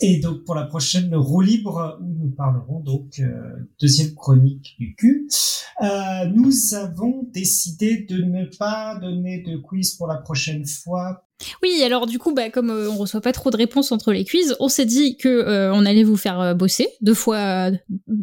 [0.00, 4.94] Et donc pour la prochaine roue libre où nous parlerons donc euh, deuxième chronique du
[4.96, 5.28] cul,
[5.82, 11.26] euh, nous avons décidé de ne pas donner de quiz pour la prochaine fois.
[11.62, 14.24] Oui, alors du coup, bah, comme euh, on reçoit pas trop de réponses entre les
[14.24, 17.70] quiz, on s'est dit que euh, on allait vous faire euh, bosser deux fois,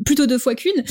[0.05, 0.83] plutôt deux fois qu'une.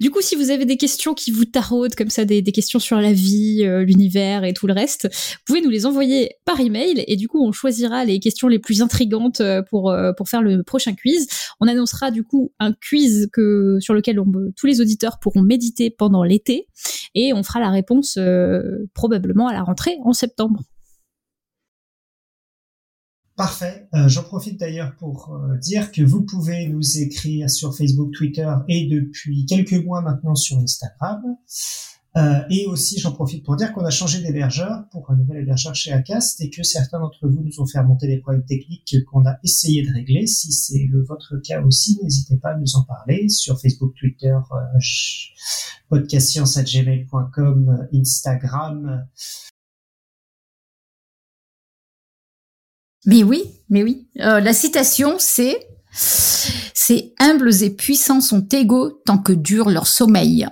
[0.00, 2.98] Du coup, si vous avez des questions qui vous taraudent comme ça, des, questions sur
[3.00, 7.04] la vie, euh, l'univers et tout le reste, vous pouvez nous les envoyer par email
[7.06, 10.42] et du coup, on choisira les questions les plus intrigantes euh, pour euh, pour faire
[10.42, 11.26] le prochain quiz.
[11.60, 13.28] On annoncera du coup un quiz
[13.80, 14.26] sur lequel on,
[14.56, 16.68] tous les auditeurs pourront méditer pendant l'été
[17.14, 20.62] et on fera la réponse euh, probablement à la rentrée en septembre.
[23.36, 23.88] Parfait.
[23.94, 28.48] Euh, J'en profite d'ailleurs pour euh, dire que vous pouvez nous écrire sur Facebook, Twitter
[28.68, 31.20] et depuis quelques mois maintenant sur Instagram.
[32.16, 35.74] Euh, et aussi, j'en profite pour dire qu'on a changé d'hébergeur pour un nouvel hébergeur
[35.74, 39.26] chez Acast et que certains d'entre vous nous ont fait remonter des problèmes techniques qu'on
[39.26, 40.28] a essayé de régler.
[40.28, 44.78] Si c'est votre cas aussi, n'hésitez pas à nous en parler sur Facebook, Twitter, euh,
[45.88, 49.08] podcastscience@gmail.com, Instagram.
[53.06, 54.08] Mais oui, mais oui.
[54.20, 60.48] Euh, la citation, c'est c'est humbles et puissants sont égaux tant que dure leur sommeil.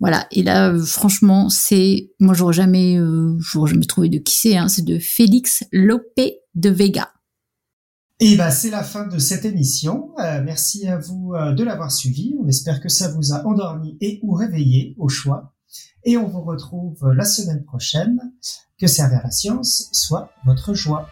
[0.00, 0.26] Voilà.
[0.30, 4.56] Et là, franchement, c'est moi j'aurais jamais, euh, j'aurais jamais trouvé de qui c'est.
[4.56, 7.10] Hein, c'est de Félix Lopé de Vega.
[8.20, 10.10] Et bah, c'est la fin de cette émission.
[10.18, 12.34] Euh, merci à vous euh, de l'avoir suivi.
[12.42, 15.54] On espère que ça vous a endormi et ou réveillé au choix.
[16.04, 18.18] Et on vous retrouve la semaine prochaine.
[18.80, 21.08] Que servir la science soit votre joie.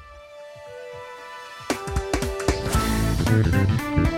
[3.27, 4.16] Thank you.